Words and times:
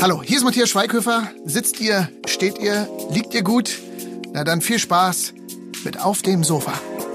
Hallo, 0.00 0.22
hier 0.22 0.36
ist 0.36 0.44
Matthias 0.44 0.68
Schweighöfer. 0.68 1.30
Sitzt 1.46 1.80
ihr, 1.80 2.08
steht 2.26 2.58
ihr, 2.58 2.86
liegt 3.10 3.32
ihr 3.32 3.42
gut? 3.42 3.78
Na 4.32 4.44
dann 4.44 4.60
viel 4.60 4.78
Spaß 4.78 5.32
mit 5.84 6.00
Auf 6.00 6.20
dem 6.20 6.44
Sofa. 6.44 6.74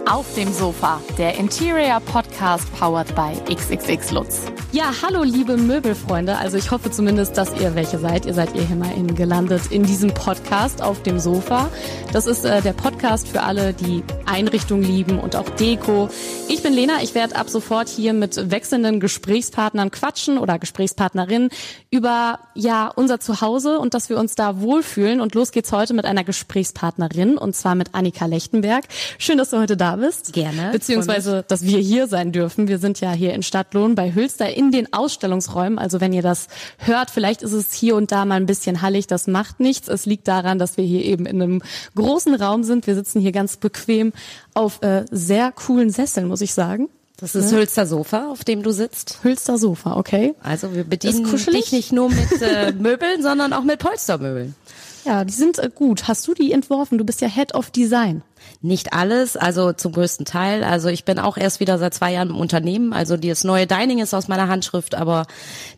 Auf 0.10 0.26
dem 0.36 0.52
Sofa, 0.52 1.00
der 1.18 1.38
Interior 1.38 2.00
Podcast 2.00 2.66
powered 2.74 3.14
by 3.16 3.34
XXX 3.54 4.12
Lutz. 4.12 4.42
Ja, 4.74 4.94
hallo 5.02 5.24
liebe 5.24 5.58
Möbelfreunde. 5.58 6.38
Also 6.38 6.56
ich 6.56 6.72
hoffe 6.72 6.90
zumindest, 6.92 7.38
dass 7.38 7.60
ihr 7.60 7.76
welche 7.76 8.00
seid. 8.00 8.26
Ihr 8.26 8.34
seid 8.34 8.56
ihr 8.56 8.62
hier 8.62 8.78
mal 8.78 8.94
in 8.96 9.16
gelandet 9.16 9.64
in 9.70 9.84
diesem 9.84 10.14
Podcast 10.14 10.82
auf 10.82 11.04
dem 11.04 11.20
Sofa. 11.20 11.70
Das 12.14 12.26
ist 12.26 12.46
äh, 12.46 12.62
der 12.62 12.72
Podcast 12.72 13.28
für 13.28 13.42
alle, 13.42 13.74
die 13.74 14.02
Einrichtung 14.26 14.82
lieben 14.82 15.20
und 15.20 15.36
auch 15.36 15.50
Deko. 15.50 16.08
Ich 16.48 16.64
bin 16.64 16.72
Lena. 16.72 17.04
Ich 17.04 17.16
werde 17.16 17.36
ab 17.36 17.50
sofort 17.50 17.90
hier 17.90 18.14
mit 18.14 18.50
wechselnden 18.50 19.02
Gesprächspartnern 19.02 19.92
quatschen 19.92 20.38
oder 20.38 20.58
Gesprächspartnerinnen 20.58 21.50
über 21.90 22.40
ja 22.56 22.88
unser 22.88 23.20
Zuhause 23.20 23.78
und 23.78 23.94
dass 23.94 24.08
wir 24.08 24.18
uns 24.18 24.36
da 24.36 24.62
wohlfühlen. 24.62 25.20
Und 25.20 25.36
los 25.36 25.52
geht's 25.52 25.74
heute 25.74 25.94
mit 25.94 26.06
einer 26.06 26.24
Gesprächspartnerin 26.24 27.38
und 27.38 27.58
zwar 27.58 27.76
mit 27.76 27.94
Annika 27.94 28.26
Lechtenberg. 28.26 28.86
Schön, 29.18 29.38
dass 29.38 29.50
du 29.50 29.58
heute 29.58 29.76
da 29.76 29.98
bist. 29.98 30.32
Gerne. 30.32 30.70
Beziehungsweise, 30.72 31.44
dass 31.46 31.66
wir 31.66 31.80
hier 31.80 32.08
sein 32.08 32.32
dürfen. 32.32 32.70
Wir 32.70 32.80
sind 32.80 33.02
ja 33.02 33.12
hier 33.12 33.34
in 33.34 33.44
Stadtlohn 33.44 33.96
bei 33.96 34.16
Hülster 34.16 34.61
in 34.62 34.72
den 34.72 34.94
Ausstellungsräumen. 34.94 35.80
Also 35.80 36.00
wenn 36.00 36.14
ihr 36.14 36.22
das 36.22 36.48
hört, 36.78 37.10
vielleicht 37.10 37.42
ist 37.42 37.54
es 37.54 37.74
hier 37.74 37.96
und 37.96 38.12
da 38.12 38.26
mal 38.26 38.36
ein 38.36 38.46
bisschen 38.46 38.82
hallig. 38.82 39.08
Das 39.08 39.28
macht 39.28 39.60
nichts. 39.60 39.88
Es 39.88 40.06
liegt 40.06 40.28
daran, 40.28 40.60
dass 40.60 40.78
wir 40.78 40.86
hier 40.86 41.04
eben 41.04 41.26
in 41.26 41.42
einem 41.42 41.62
großen 41.96 42.36
Raum 42.36 42.64
sind. 42.64 42.88
Wir 42.88 42.96
sitzen 42.96 43.20
hier 43.20 43.32
ganz 43.32 43.58
bequem 43.58 44.14
auf 44.54 44.82
äh, 44.82 45.06
sehr 45.10 45.52
coolen 45.52 45.90
Sesseln, 45.90 46.28
muss 46.28 46.42
ich 46.42 46.54
sagen. 46.54 46.90
Das 47.18 47.36
ist 47.36 47.52
Hülster 47.52 47.86
Sofa, 47.86 48.32
auf 48.32 48.44
dem 48.44 48.64
du 48.64 48.72
sitzt. 48.72 49.20
Hülster 49.22 49.60
Sofa, 49.60 49.96
okay. 49.96 50.34
Also 50.42 50.74
wir 50.74 50.84
bedienen 50.84 51.24
dich 51.54 51.72
nicht 51.72 51.92
nur 51.92 52.10
mit 52.10 52.42
äh, 52.42 52.72
Möbeln, 52.72 53.22
sondern 53.22 53.54
auch 53.54 53.64
mit 53.64 53.80
Polstermöbeln. 53.80 54.56
Ja, 55.04 55.26
die 55.26 55.34
sind 55.34 55.58
äh, 55.58 55.72
gut. 55.74 56.08
Hast 56.08 56.28
du 56.28 56.36
die 56.36 56.52
entworfen? 56.52 57.00
Du 57.00 57.04
bist 57.04 57.22
ja 57.22 57.28
Head 57.28 57.56
of 57.56 57.72
Design. 57.72 58.22
Nicht 58.62 58.94
alles, 58.94 59.38
also 59.38 59.74
zum 59.74 59.92
größten 59.92 60.26
Teil. 60.26 60.64
Also 60.64 60.90
ich 60.90 61.04
bin 61.04 61.18
auch 61.20 61.38
erst 61.38 61.60
wieder 61.60 61.78
seit 61.78 61.94
zwei 61.94 62.14
Jahren 62.14 62.30
im 62.30 62.36
Unternehmen. 62.36 62.94
Also 62.94 63.18
das 63.18 63.44
neue 63.44 63.66
Dining 63.66 64.00
ist 64.00 64.14
aus 64.14 64.28
meiner 64.28 64.48
Handschrift, 64.48 64.96
aber 64.96 65.26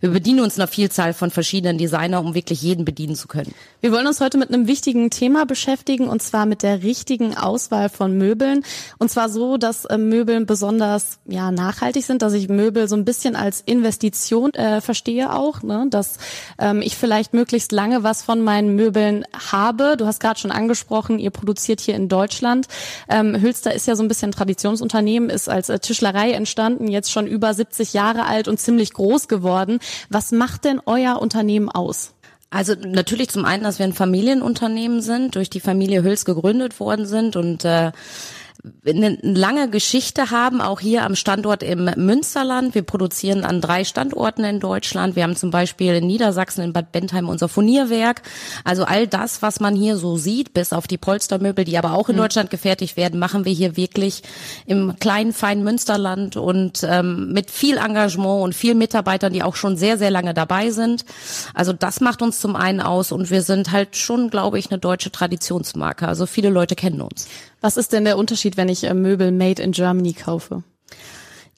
wir 0.02 0.10
bedienen 0.10 0.42
uns 0.42 0.60
einer 0.60 0.68
Vielzahl 0.68 1.14
von 1.14 1.32
verschiedenen 1.32 1.78
Designer, 1.78 2.20
um 2.20 2.36
wirklich 2.36 2.62
jeden 2.62 2.86
bedienen 2.86 3.16
zu 3.16 3.28
können. 3.28 3.54
Wir 3.82 3.92
wollen 3.92 4.08
uns 4.08 4.20
heute 4.22 4.38
mit 4.38 4.50
einem 4.50 4.68
wichtigen 4.68 5.10
Thema 5.10 5.46
beschäftigen 5.46 6.08
und 6.08 6.22
zwar 6.22 6.46
mit 6.46 6.64
der 6.64 6.84
richtigen 6.84 7.38
Auswahl 7.38 7.90
von 7.90 8.18
Möbeln. 8.18 8.64
Und 8.98 9.10
zwar 9.10 9.30
so, 9.30 9.58
dass 9.58 9.86
äh, 9.86 9.98
Möbeln 9.98 10.46
besonders 10.46 11.20
ja 11.26 11.52
nachhaltig 11.52 12.06
sind, 12.06 12.22
dass 12.22 12.34
ich 12.34 12.50
Möbel 12.50 12.88
so 12.88 12.96
ein 12.96 13.06
bisschen 13.06 13.36
als 13.36 13.62
Investition 13.62 14.54
äh, 14.54 14.82
verstehe 14.82 15.34
auch, 15.34 15.64
ne? 15.64 15.88
dass 15.90 16.18
ähm, 16.60 16.82
ich 16.82 16.96
vielleicht 16.96 17.34
möglichst 17.34 17.72
lange 17.72 18.04
was 18.04 18.24
von 18.24 18.42
meinen 18.42 18.76
Möbeln 18.76 19.26
habe. 19.52 19.96
Du 19.98 20.06
hast 20.06 20.20
gerade 20.20 20.40
schon 20.40 20.52
angesprochen, 20.52 21.20
ihr 21.20 21.32
produziert 21.32 21.82
hier 21.82 21.96
in 21.96 22.10
Deutschland. 22.10 22.53
Ähm, 23.10 23.40
Hülster 23.42 23.74
ist 23.74 23.88
ja 23.88 23.96
so 23.96 24.04
ein 24.04 24.08
bisschen 24.08 24.32
Traditionsunternehmen, 24.32 25.30
ist 25.30 25.50
als 25.50 25.70
äh, 25.70 25.80
Tischlerei 25.80 26.32
entstanden, 26.32 26.88
jetzt 26.88 27.12
schon 27.12 27.28
über 27.28 27.54
70 27.54 27.94
Jahre 27.94 28.26
alt 28.26 28.48
und 28.48 28.60
ziemlich 28.60 28.94
groß 28.94 29.28
geworden. 29.28 29.80
Was 30.10 30.32
macht 30.32 30.66
denn 30.66 30.82
euer 30.86 31.22
Unternehmen 31.22 31.70
aus? 31.70 32.14
Also 32.54 32.76
natürlich 32.76 33.30
zum 33.30 33.46
einen, 33.46 33.64
dass 33.64 33.80
wir 33.80 33.86
ein 33.86 33.94
Familienunternehmen 33.94 35.02
sind, 35.02 35.36
durch 35.36 35.50
die 35.50 35.60
Familie 35.60 36.04
Hüls 36.04 36.24
gegründet 36.24 36.80
worden 36.80 37.08
sind 37.08 37.36
und 37.36 37.66
äh, 37.66 37.92
eine 38.88 39.18
lange 39.22 39.70
Geschichte 39.70 40.32
haben, 40.32 40.62
auch 40.62 40.80
hier 40.80 41.04
am 41.04 41.16
Standort 41.16 41.64
im 41.64 41.90
Münsterland. 41.98 42.74
Wir 42.76 42.84
produzieren 42.84 43.44
an 43.44 43.60
drei 43.60 43.84
Standorten 43.84 44.46
in 44.46 44.62
Deutschland. 44.62 45.18
Wir 45.18 45.24
haben 45.24 45.36
zum 45.36 45.52
Beispiel 45.52 45.96
in 45.96 46.08
Niedersachsen 46.08 46.64
in 46.64 46.72
Bad 46.72 46.94
Bentheim 46.94 47.28
unser 47.28 47.50
Furnierwerk. 47.50 48.22
Also 48.64 48.86
all 48.86 49.06
das, 49.06 49.42
was 49.42 49.60
man 49.60 49.76
hier 49.76 49.98
so 49.98 50.16
sieht, 50.16 50.54
bis 50.54 50.72
auf 50.72 50.88
die 50.88 50.98
Polstermöbel, 50.98 51.66
die 51.66 51.78
aber 51.78 51.94
auch 51.94 52.08
in 52.08 52.16
mhm. 52.16 52.22
Deutschland 52.22 52.50
gefertigt 52.52 52.96
werden, 52.96 53.20
machen 53.20 53.44
wir 53.44 53.52
hier 53.52 53.76
wirklich 53.76 54.24
im 54.66 54.96
kleinen, 54.98 55.34
feinen 55.34 55.66
Münsterland 55.66 56.38
und 56.38 56.86
ähm, 56.88 57.34
mit 57.34 57.52
viel 57.52 57.76
Engagement 57.76 58.44
und 58.44 58.56
viel 58.56 58.76
Mitarbeitern, 58.76 59.34
die 59.34 59.44
auch 59.44 59.58
schon 59.58 59.76
sehr, 59.76 59.98
sehr 59.98 60.12
lange 60.12 60.34
dabei 60.34 60.72
sind. 60.72 61.04
Also 61.54 61.74
das 61.74 62.00
macht 62.00 62.22
uns 62.22 62.40
zum 62.40 62.56
einen 62.56 62.80
aus 62.80 63.12
und 63.12 63.30
wir 63.30 63.42
sind 63.42 63.72
halt 63.72 63.98
schon, 63.98 64.30
glaube 64.30 64.58
ich, 64.58 64.72
eine 64.72 64.80
deutsche 64.80 65.12
Traditionsmarke. 65.12 66.08
Also 66.08 66.26
viele 66.26 66.50
Leute 66.50 66.76
kennen 66.76 67.02
uns. 67.02 67.28
Was 67.64 67.78
ist 67.78 67.94
denn 67.94 68.04
der 68.04 68.18
Unterschied, 68.18 68.58
wenn 68.58 68.68
ich 68.68 68.84
äh, 68.84 68.94
Möbel 68.94 69.32
made 69.32 69.64
in 69.64 69.72
Germany 69.72 70.12
kaufe? 70.12 70.64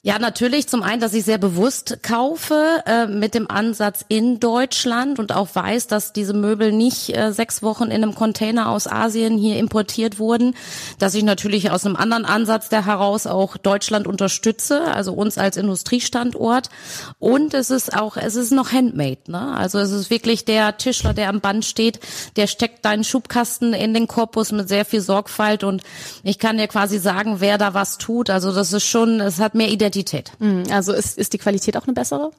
Ja, 0.02 0.20
natürlich. 0.20 0.68
Zum 0.68 0.84
einen, 0.84 1.00
dass 1.00 1.14
ich 1.14 1.24
sehr 1.24 1.38
bewusst 1.38 1.98
kaufe 2.04 2.84
äh, 2.86 3.08
mit 3.08 3.34
dem 3.34 3.50
Ansatz 3.50 4.04
in 4.06 4.38
Deutschland 4.38 5.18
und 5.18 5.34
auch 5.34 5.48
weiß, 5.52 5.88
dass 5.88 6.12
diese 6.12 6.32
Möbel 6.32 6.70
nicht 6.70 7.16
äh, 7.16 7.32
sechs 7.32 7.60
Wochen 7.60 7.86
in 7.86 8.04
einem 8.04 8.14
Container 8.14 8.68
aus 8.68 8.86
Asien 8.86 9.36
hier 9.36 9.58
importiert 9.58 10.20
wurden, 10.20 10.54
dass 11.00 11.14
ich 11.14 11.24
natürlich 11.24 11.72
aus 11.72 11.84
einem 11.84 11.96
anderen 11.96 12.24
Ansatz 12.24 12.68
der 12.68 12.86
heraus 12.86 13.26
auch 13.26 13.56
Deutschland 13.56 14.06
unterstütze, 14.06 14.82
also 14.82 15.12
uns 15.12 15.38
als 15.38 15.56
Industriestandort. 15.56 16.68
Und 17.18 17.52
es 17.52 17.70
ist 17.70 17.96
auch, 17.96 18.16
es 18.16 18.36
ist 18.36 18.52
noch 18.52 18.70
handmade, 18.70 19.18
ne? 19.26 19.56
Also 19.56 19.78
es 19.80 19.90
ist 19.90 20.10
wirklich 20.10 20.44
der 20.44 20.76
Tischler, 20.76 21.14
der 21.14 21.30
am 21.30 21.40
Band 21.40 21.64
steht, 21.64 21.98
der 22.36 22.46
steckt 22.46 22.84
deinen 22.84 23.02
Schubkasten 23.02 23.72
in 23.72 23.92
den 23.92 24.06
Korpus 24.06 24.52
mit 24.52 24.68
sehr 24.68 24.84
viel 24.84 25.00
Sorgfalt. 25.00 25.64
Und 25.64 25.82
ich 26.22 26.38
kann 26.38 26.58
dir 26.58 26.68
quasi 26.68 26.98
sagen, 26.98 27.40
wer 27.40 27.58
da 27.58 27.74
was 27.74 27.98
tut, 27.98 28.30
also 28.30 28.52
das 28.52 28.72
ist 28.72 28.84
schon, 28.84 29.20
es 29.20 29.40
hat 29.40 29.56
mehr 29.56 29.68
Identität 29.68 29.85
Qualität. 29.90 30.32
Hm, 30.38 30.64
also 30.70 30.92
ist, 30.92 31.18
ist 31.18 31.32
die 31.32 31.38
Qualität 31.38 31.76
auch 31.76 31.84
eine 31.84 31.94
bessere? 31.94 32.30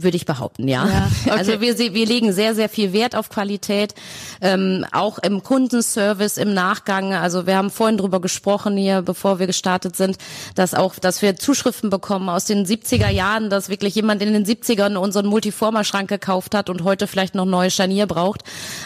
Würde 0.00 0.16
ich 0.16 0.26
behaupten, 0.26 0.68
ja. 0.68 0.86
ja 0.86 1.10
okay. 1.24 1.38
Also 1.38 1.60
wir, 1.60 1.78
wir 1.78 2.06
legen 2.06 2.32
sehr, 2.32 2.54
sehr 2.54 2.68
viel 2.68 2.92
Wert 2.92 3.16
auf 3.16 3.30
Qualität, 3.30 3.94
ähm, 4.40 4.84
auch 4.92 5.18
im 5.18 5.42
Kundenservice, 5.42 6.36
im 6.36 6.54
Nachgang. 6.54 7.14
Also 7.14 7.46
wir 7.46 7.56
haben 7.56 7.70
vorhin 7.70 7.96
drüber 7.96 8.20
gesprochen 8.20 8.76
hier, 8.76 9.02
bevor 9.02 9.38
wir 9.38 9.46
gestartet 9.46 9.96
sind, 9.96 10.18
dass 10.54 10.74
auch, 10.74 10.94
dass 10.96 11.22
wir 11.22 11.36
Zuschriften 11.36 11.90
bekommen 11.90 12.28
aus 12.28 12.44
den 12.44 12.64
70er 12.64 13.08
Jahren, 13.08 13.50
dass 13.50 13.70
wirklich 13.70 13.94
jemand 13.94 14.22
in 14.22 14.32
den 14.32 14.44
70ern 14.44 14.96
unseren 14.96 15.26
Multiformer-Schrank 15.26 16.08
gekauft 16.08 16.54
hat 16.54 16.70
und 16.70 16.84
heute 16.84 17.06
vielleicht 17.06 17.34
noch 17.34 17.46
neue 17.46 17.70
Scharnier 17.70 18.06
braucht. 18.06 18.42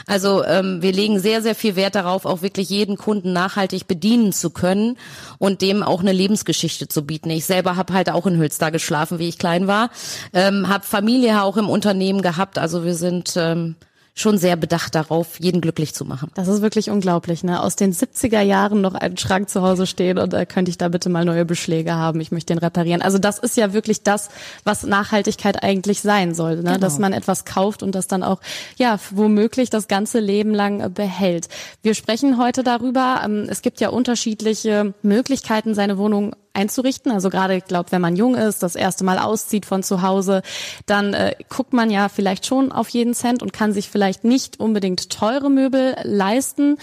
Also 0.07 0.45
ähm, 0.45 0.81
wir 0.81 0.93
legen 0.93 1.19
sehr, 1.19 1.43
sehr 1.43 1.55
viel 1.55 1.77
Wert 1.77 1.95
darauf, 1.95 2.25
auch 2.25 2.43
wirklich 2.43 2.71
jeden 2.71 2.97
Kunden 2.97 3.33
nachhaltig 3.33 3.87
bedienen 3.87 4.33
zu 4.33 4.51
können 4.51 4.97
und 5.39 5.61
dem 5.61 5.83
auch 5.83 6.01
eine 6.01 6.13
Lebensgeschichte 6.13 6.89
zu 6.89 7.05
bieten. 7.05 7.31
Ich 7.31 7.45
selber 7.45 7.77
habe 7.77 7.93
halt 7.93 8.11
auch 8.11 8.27
in 8.27 8.39
Hülster 8.39 8.71
geschlafen, 8.71 9.19
wie 9.19 9.29
ich 9.29 9.39
klein 9.39 9.67
war. 9.67 9.91
Ähm, 10.33 10.53
ähm, 10.63 10.69
habe 10.69 10.85
Familie 11.03 11.43
auch 11.43 11.57
im 11.57 11.69
Unternehmen 11.69 12.23
gehabt. 12.23 12.59
Also 12.59 12.85
wir 12.85 12.95
sind 12.95 13.35
ähm, 13.37 13.75
schon 14.15 14.39
sehr 14.39 14.55
bedacht 14.55 14.95
darauf, 14.95 15.41
jeden 15.41 15.61
glücklich 15.61 15.95
zu 15.95 16.05
machen. 16.05 16.31
Das 16.37 16.47
ist 16.47 16.63
wirklich 16.63 16.91
unglaublich, 16.91 17.43
ne? 17.43 17.61
Aus 17.61 17.75
den 17.75 17.93
70er 17.93 18.41
Jahren 18.41 18.81
noch 18.81 18.95
ein 18.95 19.17
Schrank 19.17 19.49
zu 19.49 19.63
Hause 19.63 19.89
stehen 19.89 20.17
und 20.19 20.33
äh, 20.33 20.47
könnte 20.47 20.71
ich 20.71 20.79
da 20.79 20.89
bitte 20.89 21.09
mal 21.09 21.25
neue 21.25 21.45
Beschläge 21.45 21.95
haben. 21.95 22.21
Ich 22.21 22.31
möchte 22.31 22.55
den 22.55 22.59
reparieren. 22.59 23.03
Also 23.03 23.19
das 23.19 23.41
ist 23.41 23.57
ja 23.57 23.73
wirklich 23.73 24.05
das, 24.05 24.29
was 24.63 24.85
Nachhaltigkeit 24.85 25.65
eigentlich 25.65 26.03
sein 26.03 26.37
soll, 26.37 26.59
ne? 26.59 26.63
Genau. 26.63 26.79
Dass 26.79 27.01
man 27.01 27.13
etwas 27.13 27.45
kauft 27.45 27.83
und 27.83 27.97
das 27.97 28.07
dann 28.07 28.23
auch, 28.23 28.41
ja, 28.77 29.01
womöglich 29.11 29.71
das 29.71 29.89
ganze 29.89 30.21
Leben 30.21 30.55
lang 30.55 30.83
äh, 30.83 30.89
behält. 30.89 31.49
Wir 31.83 31.95
sprechen 31.95 32.39
heute 32.39 32.63
darüber. 32.63 33.23
Ähm, 33.25 33.47
es 33.49 33.61
gibt 33.61 33.81
ja 33.81 33.89
unterschiedliche 33.89 34.95
Möglichkeiten, 35.03 35.75
seine 35.75 35.99
Wohnung 35.99 36.37
einzurichten. 36.55 37.13
Also 37.13 37.31
gerade, 37.31 37.57
ich 37.57 37.65
glaube, 37.65 37.93
wenn 37.93 38.01
man 38.01 38.17
jung 38.17 38.35
ist, 38.35 38.63
das 38.63 38.77
erste 38.77 39.05
Mal 39.05 39.19
auszieht 39.19 39.67
von 39.67 39.83
zu 39.83 40.03
Hause, 40.03 40.43
dann 40.87 41.15
äh, 41.15 41.35
guckt 41.49 41.73
man 41.73 41.91
ja 41.91 42.09
vielleicht 42.09 42.47
schon 42.47 42.73
auf 42.73 42.89
jeden 42.89 43.15
Cent 43.15 43.43
und 43.43 43.53
kann 43.53 43.73
sich 43.73 43.89
vielleicht 43.89 44.25
nicht 44.25 44.61
unbedingt 44.61 45.11
teure 45.11 45.51
Möbel 45.51 45.97
leisten 46.03 46.79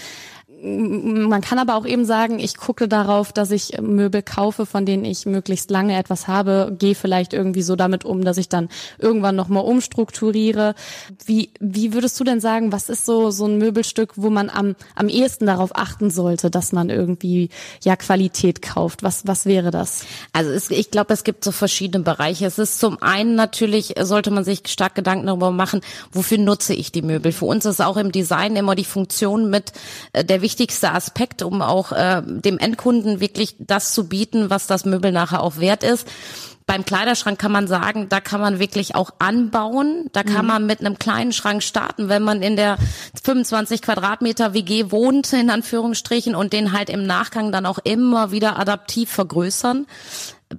man 0.62 1.40
kann 1.40 1.58
aber 1.58 1.76
auch 1.76 1.86
eben 1.86 2.04
sagen, 2.04 2.38
ich 2.38 2.56
gucke 2.56 2.88
darauf, 2.88 3.32
dass 3.32 3.50
ich 3.50 3.80
Möbel 3.80 4.22
kaufe, 4.22 4.66
von 4.66 4.84
denen 4.84 5.04
ich 5.04 5.24
möglichst 5.24 5.70
lange 5.70 5.96
etwas 5.96 6.28
habe, 6.28 6.74
gehe 6.78 6.94
vielleicht 6.94 7.32
irgendwie 7.32 7.62
so 7.62 7.76
damit 7.76 8.04
um, 8.04 8.24
dass 8.24 8.36
ich 8.36 8.48
dann 8.48 8.68
irgendwann 8.98 9.36
nochmal 9.36 9.64
umstrukturiere. 9.64 10.74
Wie, 11.24 11.50
wie 11.60 11.94
würdest 11.94 12.18
du 12.20 12.24
denn 12.24 12.40
sagen, 12.40 12.72
was 12.72 12.88
ist 12.88 13.06
so, 13.06 13.30
so 13.30 13.46
ein 13.46 13.58
Möbelstück, 13.58 14.12
wo 14.16 14.28
man 14.28 14.50
am, 14.50 14.76
am 14.94 15.08
ehesten 15.08 15.46
darauf 15.46 15.70
achten 15.74 16.10
sollte, 16.10 16.50
dass 16.50 16.72
man 16.72 16.90
irgendwie, 16.90 17.48
ja, 17.82 17.96
Qualität 17.96 18.60
kauft? 18.60 19.02
Was, 19.02 19.26
was 19.26 19.46
wäre 19.46 19.70
das? 19.70 20.04
Also 20.32 20.50
es, 20.50 20.70
ich 20.70 20.90
glaube, 20.90 21.14
es 21.14 21.24
gibt 21.24 21.44
so 21.44 21.52
verschiedene 21.52 22.04
Bereiche. 22.04 22.46
Es 22.46 22.58
ist 22.58 22.80
zum 22.80 23.02
einen 23.02 23.34
natürlich, 23.34 23.94
sollte 24.00 24.30
man 24.30 24.44
sich 24.44 24.62
stark 24.66 24.94
Gedanken 24.94 25.26
darüber 25.26 25.52
machen, 25.52 25.80
wofür 26.12 26.38
nutze 26.38 26.74
ich 26.74 26.92
die 26.92 27.02
Möbel? 27.02 27.32
Für 27.32 27.46
uns 27.46 27.64
ist 27.64 27.80
auch 27.80 27.96
im 27.96 28.12
Design 28.12 28.56
immer 28.56 28.74
die 28.74 28.84
Funktion 28.84 29.48
mit 29.48 29.72
äh, 30.12 30.24
der 30.24 30.42
wichtigste 30.50 30.90
Aspekt, 30.90 31.42
um 31.42 31.62
auch 31.62 31.92
äh, 31.92 32.22
dem 32.26 32.58
Endkunden 32.58 33.20
wirklich 33.20 33.54
das 33.60 33.92
zu 33.92 34.08
bieten, 34.08 34.50
was 34.50 34.66
das 34.66 34.84
Möbel 34.84 35.12
nachher 35.12 35.44
auch 35.44 35.58
wert 35.58 35.84
ist. 35.84 36.08
Beim 36.66 36.84
Kleiderschrank 36.84 37.38
kann 37.38 37.52
man 37.52 37.68
sagen, 37.68 38.08
da 38.08 38.20
kann 38.20 38.40
man 38.40 38.58
wirklich 38.58 38.96
auch 38.96 39.10
anbauen. 39.20 40.08
Da 40.12 40.24
kann 40.24 40.42
mhm. 40.42 40.46
man 40.48 40.66
mit 40.66 40.80
einem 40.80 40.98
kleinen 40.98 41.32
Schrank 41.32 41.62
starten, 41.62 42.08
wenn 42.08 42.24
man 42.24 42.42
in 42.42 42.56
der 42.56 42.78
25 43.22 43.80
Quadratmeter 43.80 44.52
WG 44.52 44.90
wohnt, 44.90 45.32
in 45.32 45.50
Anführungsstrichen, 45.50 46.34
und 46.34 46.52
den 46.52 46.72
halt 46.72 46.90
im 46.90 47.06
Nachgang 47.06 47.52
dann 47.52 47.64
auch 47.64 47.78
immer 47.78 48.32
wieder 48.32 48.58
adaptiv 48.58 49.08
vergrößern. 49.10 49.86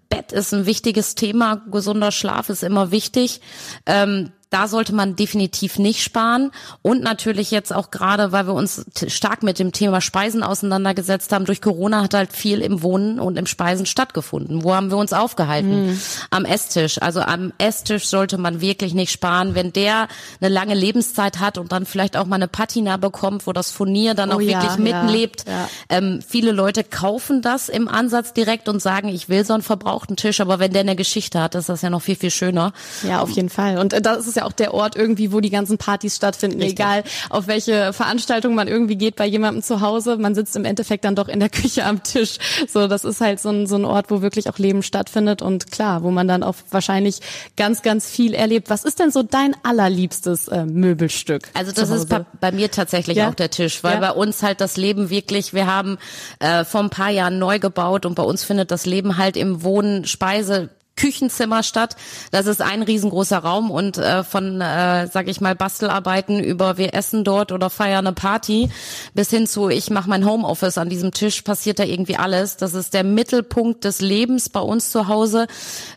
Bett 0.08 0.32
ist 0.32 0.54
ein 0.54 0.66
wichtiges 0.66 1.16
Thema, 1.16 1.62
gesunder 1.70 2.14
Schlaf 2.14 2.48
ist 2.50 2.64
immer 2.64 2.92
wichtig. 2.92 3.42
Ähm, 3.86 4.32
da 4.52 4.68
sollte 4.68 4.94
man 4.94 5.16
definitiv 5.16 5.80
nicht 5.80 6.04
sparen. 6.04 6.52
Und 6.82 7.02
natürlich 7.02 7.52
jetzt 7.52 7.74
auch 7.74 7.90
gerade, 7.90 8.32
weil 8.34 8.46
wir 8.46 8.54
uns 8.54 8.86
stark 9.08 9.44
mit 9.44 9.58
dem 9.60 9.72
Thema 9.72 10.02
Speisen 10.02 10.44
auseinandergesetzt 10.44 11.32
haben. 11.32 11.46
Durch 11.46 11.62
Corona 11.62 12.04
hat 12.04 12.14
halt 12.14 12.34
viel 12.34 12.62
im 12.62 12.84
Wohnen 12.84 13.20
und 13.20 13.38
im 13.38 13.46
Speisen 13.48 13.86
stattgefunden. 13.86 14.64
Wo 14.64 14.76
haben 14.76 14.92
wir 14.92 14.98
uns 14.98 15.14
aufgehalten? 15.14 15.88
Mhm. 15.88 16.02
Am 16.32 16.44
Esstisch. 16.46 17.02
Also 17.02 17.22
am 17.22 17.54
Esstisch 17.58 18.08
sollte 18.08 18.38
man 18.38 18.60
wirklich 18.60 18.94
nicht 18.94 19.12
sparen. 19.12 19.56
Wenn 19.56 19.72
der 19.72 20.10
eine 20.42 20.50
lange 20.54 20.76
Lebenszeit 20.76 21.40
hat 21.40 21.58
und 21.58 21.72
dann 21.72 21.86
vielleicht 21.86 22.18
auch 22.18 22.26
mal 22.26 22.36
eine 22.36 22.50
Patina 22.50 22.98
bekommt, 22.98 23.48
wo 23.48 23.54
das 23.54 23.72
Furnier 23.72 24.16
dann 24.16 24.32
Oh 24.32 24.36
auch 24.36 24.42
ja, 24.42 24.62
wirklich 24.62 24.78
mitlebt. 24.78 25.46
ja, 25.48 25.54
ja. 25.54 25.70
Ähm, 25.88 26.20
viele 26.28 26.52
Leute 26.52 26.84
kaufen 26.84 27.42
das 27.42 27.70
im 27.70 27.88
Ansatz 27.88 28.34
direkt 28.34 28.68
und 28.68 28.82
sagen, 28.82 29.08
ich 29.08 29.30
will 29.30 29.46
so 29.46 29.54
einen 29.54 29.64
verbrauchten 29.64 30.18
Tisch. 30.18 30.42
Aber 30.42 30.60
wenn 30.60 30.74
der 30.74 30.82
eine 30.82 30.98
Geschichte 30.98 31.40
hat, 31.42 31.56
ist 31.56 31.70
das 31.70 31.82
ja 31.82 31.90
noch 31.90 32.02
viel, 32.02 32.18
viel 32.18 32.32
schöner. 32.32 32.74
Ja, 33.08 33.22
auf 33.22 33.30
jeden 33.30 33.50
Fall. 33.50 33.78
Und 33.78 33.94
äh, 33.94 34.02
das 34.02 34.28
ist 34.28 34.36
ja 34.36 34.41
auch 34.42 34.52
der 34.52 34.74
Ort 34.74 34.96
irgendwie, 34.96 35.32
wo 35.32 35.40
die 35.40 35.50
ganzen 35.50 35.78
Partys 35.78 36.16
stattfinden. 36.16 36.60
Richtig. 36.62 36.80
Egal, 36.80 37.04
auf 37.30 37.48
welche 37.48 37.94
Veranstaltung 37.94 38.56
man 38.56 38.68
irgendwie 38.68 38.96
geht 38.96 39.16
bei 39.16 39.26
jemandem 39.26 39.64
zu 39.64 39.82
Hause. 39.82 40.18
Man 40.18 40.36
sitzt 40.36 40.56
im 40.56 40.66
Endeffekt 40.66 41.06
dann 41.06 41.16
doch 41.16 41.28
in 41.28 41.40
der 41.40 41.50
Küche 41.62 41.86
am 41.86 42.04
Tisch. 42.04 42.38
So, 42.68 42.88
das 42.88 43.04
ist 43.04 43.22
halt 43.22 43.40
so 43.40 43.50
ein, 43.50 43.68
so 43.68 43.76
ein 43.76 43.86
Ort, 43.86 44.10
wo 44.10 44.22
wirklich 44.22 44.50
auch 44.50 44.58
Leben 44.58 44.84
stattfindet 44.84 45.42
und 45.42 45.72
klar, 45.72 46.04
wo 46.04 46.12
man 46.12 46.28
dann 46.28 46.44
auch 46.44 46.56
wahrscheinlich 46.70 47.20
ganz, 47.58 47.82
ganz 47.82 48.10
viel 48.10 48.34
erlebt. 48.34 48.70
Was 48.70 48.84
ist 48.84 49.00
denn 49.00 49.12
so 49.12 49.24
dein 49.24 49.56
allerliebstes 49.64 50.48
äh, 50.48 50.66
Möbelstück? 50.66 51.50
Also 51.54 51.72
das 51.72 51.90
ist 51.90 52.10
bei, 52.10 52.26
bei 52.40 52.52
mir 52.52 52.72
tatsächlich 52.72 53.18
Ja? 53.18 53.30
auch 53.30 53.36
der 53.36 53.50
Tisch, 53.50 53.84
weil 53.84 53.96
Ja. 53.96 54.00
bei 54.00 54.12
uns 54.12 54.44
halt 54.44 54.62
das 54.62 54.78
Leben 54.78 55.10
wirklich, 55.10 55.54
wir 55.54 55.68
haben 55.68 55.98
äh, 56.40 56.64
vor 56.66 56.82
ein 56.82 56.90
paar 56.90 57.10
Jahren 57.10 57.40
neu 57.40 57.60
gebaut 57.60 58.06
und 58.06 58.16
bei 58.16 58.24
uns 58.24 58.44
findet 58.44 58.72
das 58.72 58.86
Leben 58.86 59.18
halt 59.18 59.38
im 59.38 59.64
Wohnen, 59.64 60.06
Speise, 60.06 60.70
Küchenzimmer 61.02 61.64
statt. 61.64 61.96
Das 62.30 62.46
ist 62.46 62.62
ein 62.62 62.84
riesengroßer 62.84 63.40
Raum 63.40 63.72
und 63.72 63.98
äh, 63.98 64.24
von, 64.24 64.62
äh, 64.62 65.08
sag 65.12 65.28
ich 65.28 65.42
mal, 65.42 65.56
Bastelarbeiten 65.56 66.40
über 66.40 66.78
wir 66.78 66.94
essen 66.94 67.24
dort 67.24 67.52
oder 67.52 67.72
feiern 67.72 68.06
eine 68.06 68.14
Party 68.14 68.70
bis 69.16 69.32
hin 69.32 69.48
zu 69.48 69.70
ich 69.70 69.90
mache 69.90 70.08
mein 70.08 70.28
Homeoffice 70.28 70.78
an 70.78 70.90
diesem 70.90 71.12
Tisch 71.12 71.42
passiert 71.42 71.80
da 71.80 71.84
irgendwie 71.86 72.18
alles. 72.18 72.58
Das 72.58 72.76
ist 72.76 72.94
der 72.94 73.04
Mittelpunkt 73.04 73.84
des 73.84 74.00
Lebens 74.00 74.50
bei 74.50 74.60
uns 74.60 74.92
zu 74.92 75.08
Hause 75.08 75.48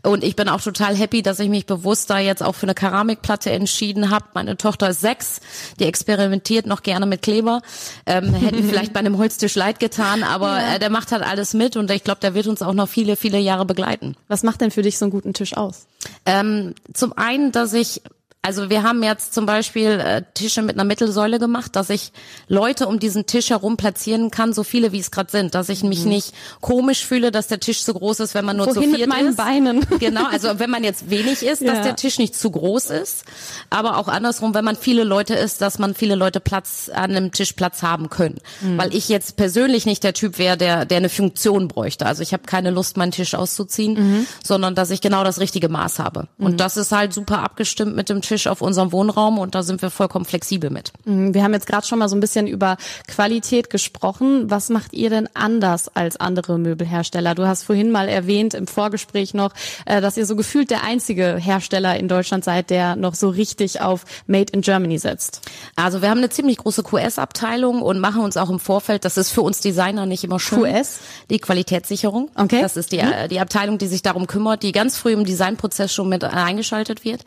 und 0.03 0.25
ich 0.25 0.37
bin 0.37 0.49
auch 0.49 0.63
total 0.63 0.97
happy, 0.97 1.21
dass 1.21 1.39
ich 1.39 1.51
mich 1.51 1.67
bewusst 1.67 2.09
da 2.09 2.19
jetzt 2.19 2.43
auch 2.43 2.55
für 2.55 2.65
eine 2.65 2.75
Keramikplatte 2.75 3.51
entschieden 3.51 4.09
habe. 4.09 4.25
Meine 4.33 4.57
Tochter 4.57 4.89
ist 4.89 5.03
sechs, 5.03 5.41
die 5.79 5.85
experimentiert 5.85 6.65
noch 6.65 6.83
gerne 6.83 7.05
mit 7.05 7.21
Kleber. 7.21 7.61
Ähm, 8.07 8.33
hätte 8.33 8.57
mir 8.57 8.69
vielleicht 8.69 8.93
bei 8.95 9.01
einem 9.01 9.19
Holztisch 9.19 9.55
leid 9.55 9.81
getan, 9.81 10.23
aber 10.23 10.61
äh, 10.61 10.79
der 10.79 10.89
macht 10.89 11.13
halt 11.13 11.23
alles 11.23 11.53
mit 11.53 11.77
und 11.77 11.91
ich 11.91 12.05
glaube, 12.05 12.21
der 12.23 12.33
wird 12.33 12.47
uns 12.47 12.63
auch 12.63 12.73
noch 12.73 12.89
viele, 12.89 13.17
viele 13.17 13.39
Jahre 13.39 13.67
begleiten. 13.67 14.17
Was 14.29 14.43
macht 14.45 14.63
denn 14.63 14.71
für 14.71 14.81
dich 14.81 14.94
so 14.99 15.05
einen 15.05 15.13
guten 15.13 15.35
Tisch 15.35 15.57
aus? 15.57 15.87
Ähm, 16.27 16.75
zum 16.93 17.13
einen, 17.17 17.53
dass 17.53 17.73
ich 17.73 18.03
also 18.45 18.69
wir 18.69 18.83
haben 18.83 19.03
jetzt 19.03 19.33
zum 19.33 19.47
Beispiel 19.47 19.89
äh, 20.01 20.23
Tische 20.35 20.61
mit 20.63 20.77
einer 20.77 20.85
Mittelsäule 20.85 21.39
gemacht, 21.39 21.75
dass 21.77 21.89
ich 21.89 22.13
Leute 22.47 22.87
um 22.87 22.99
diesen 22.99 23.25
Tisch 23.25 23.49
herum 23.51 23.77
platzieren 23.79 24.31
kann, 24.31 24.53
so 24.53 24.63
viele 24.65 24.93
wie 24.93 24.99
es 24.99 25.11
gerade 25.11 25.31
sind, 25.31 25.55
dass 25.55 25.71
ich 25.71 25.83
mich 25.83 26.05
nicht 26.05 26.35
komisch 26.61 27.05
fühle, 27.07 27.31
dass 27.33 27.47
der 27.47 27.59
Tisch 27.59 27.83
so 27.83 27.95
groß 27.95 28.21
ist, 28.21 28.35
wenn 28.35 28.45
man 28.45 28.57
nur 28.59 28.67
Wohin 28.67 28.83
zu 28.83 28.89
mit 28.89 28.97
viert 28.99 29.09
meinen 29.09 29.29
ist. 29.31 29.37
Beinen? 29.37 29.87
Genau, 29.99 30.27
also 30.31 30.59
wenn 30.59 30.69
man 30.69 30.85
jetzt 30.85 31.09
wenig 31.09 31.43
ist, 31.43 31.63
Ja. 31.63 31.73
dass 31.75 31.83
der 31.85 31.97
Tisch 31.97 32.19
nicht 32.19 32.35
zu 32.37 32.51
groß 32.51 32.91
ist, 32.91 33.25
aber 33.71 33.97
auch 33.97 34.09
andersrum, 34.09 34.53
wenn 34.55 34.65
man 34.65 34.77
viele 34.77 35.05
Leute 35.05 35.35
ist, 35.35 35.63
dass 35.63 35.79
man 35.79 35.95
viele 35.95 36.15
Leute 36.15 36.41
Platz 36.41 36.91
an 36.93 37.13
einem 37.13 37.33
Tisch 37.33 37.55
Platz 37.55 37.83
haben 37.83 38.11
können, 38.11 38.41
Mhm. 38.61 38.77
weil 38.77 38.95
ich 38.95 39.09
jetzt 39.09 39.37
persönlich 39.37 39.87
nicht 39.87 40.05
der 40.05 40.13
Typ 40.13 40.39
wäre, 40.39 40.59
der 40.59 40.85
der 40.85 40.99
eine 40.99 41.09
Funktion 41.09 41.69
bräuchte. 41.69 42.05
Also 42.05 42.23
ich 42.23 42.35
habe 42.35 42.43
keine 42.45 42.71
Lust, 42.71 42.99
meinen 42.99 43.13
Tisch 43.13 43.35
auszuziehen, 43.35 43.95
Mhm. 43.95 44.27
sondern 44.45 44.75
dass 44.75 44.91
ich 44.91 45.01
genau 45.01 45.25
das 45.25 45.41
richtige 45.41 45.71
Maß 45.71 45.99
habe. 45.99 46.29
Und 46.37 46.61
das 46.61 46.77
ist 46.77 46.93
halt 46.93 47.15
super 47.15 47.39
abgestimmt 47.43 47.97
mit 47.97 48.09
dem 48.11 48.21
Tisch 48.21 48.34
auf 48.47 48.61
unserem 48.61 48.93
Wohnraum 48.93 49.39
und 49.39 49.55
da 49.55 49.63
sind 49.63 49.83
wir 49.83 49.91
vollkommen 49.91 50.25
flexibel 50.25 50.71
mit. 50.71 50.93
Mhm, 51.05 51.35
Wir 51.35 51.43
haben 51.43 51.53
jetzt 51.53 51.67
gerade 51.67 51.87
schon 51.87 51.99
mal 51.99 52.09
so 52.09 52.17
ein 52.17 52.21
bisschen 52.21 52.47
über 52.47 52.77
Qualität 53.07 53.71
gesprochen. 53.71 54.51
Was 54.51 54.69
macht 54.69 54.93
ihr 54.93 55.11
denn 55.11 55.29
anders 55.35 55.89
als 55.95 56.17
andere 56.17 56.59
Möbelhersteller? 56.59 57.35
Du 57.35 57.47
hast 57.47 57.65
vorhin 57.65 57.91
mal 57.91 58.09
erwähnt 58.09 58.55
im 58.55 58.67
Vorgespräch 58.67 59.35
noch, 59.35 59.53
äh, 59.87 60.01
dass 60.01 60.17
ihr 60.17 60.27
so 60.27 60.37
gefühlt 60.37 60.71
der 60.71 60.83
einzige 60.83 61.37
Hersteller 61.37 61.97
in 61.99 62.09
Deutschland 62.09 62.45
seid, 62.45 62.71
der 62.71 62.97
noch 62.97 63.15
so 63.15 63.29
richtig 63.29 63.81
auf 63.81 64.05
Made 64.27 64.53
in 64.53 64.61
Germany 64.61 64.99
setzt. 64.99 65.41
Also 65.77 66.03
wir 66.03 66.11
haben 66.11 66.19
eine 66.19 66.31
ziemlich 66.31 66.59
große 66.59 66.83
QS-Abteilung 66.83 67.83
und 67.83 67.99
machen 68.01 68.23
uns 68.23 68.37
auch 68.37 68.51
im 68.51 68.59
Vorfeld, 68.59 69.05
das 69.05 69.17
ist 69.17 69.31
für 69.31 69.43
uns 69.43 69.61
Designer 69.61 70.07
nicht 70.07 70.25
immer 70.25 70.41
schön. 70.41 70.63
QS? 70.63 71.01
Die 71.31 71.39
Qualitätssicherung. 71.39 72.31
Okay. 72.35 72.61
Das 72.61 72.77
ist 72.77 72.93
die, 72.93 72.99
äh, 72.99 73.29
die 73.29 73.41
Abteilung, 73.41 73.79
die 73.79 73.87
sich 73.87 74.03
darum 74.03 74.27
kümmert, 74.27 74.63
die 74.63 74.73
ganz 74.73 74.97
früh 74.99 75.13
im 75.13 75.25
Designprozess 75.25 75.93
schon 75.93 76.09
mit 76.09 76.25
eingeschaltet 76.25 77.05
wird. 77.05 77.25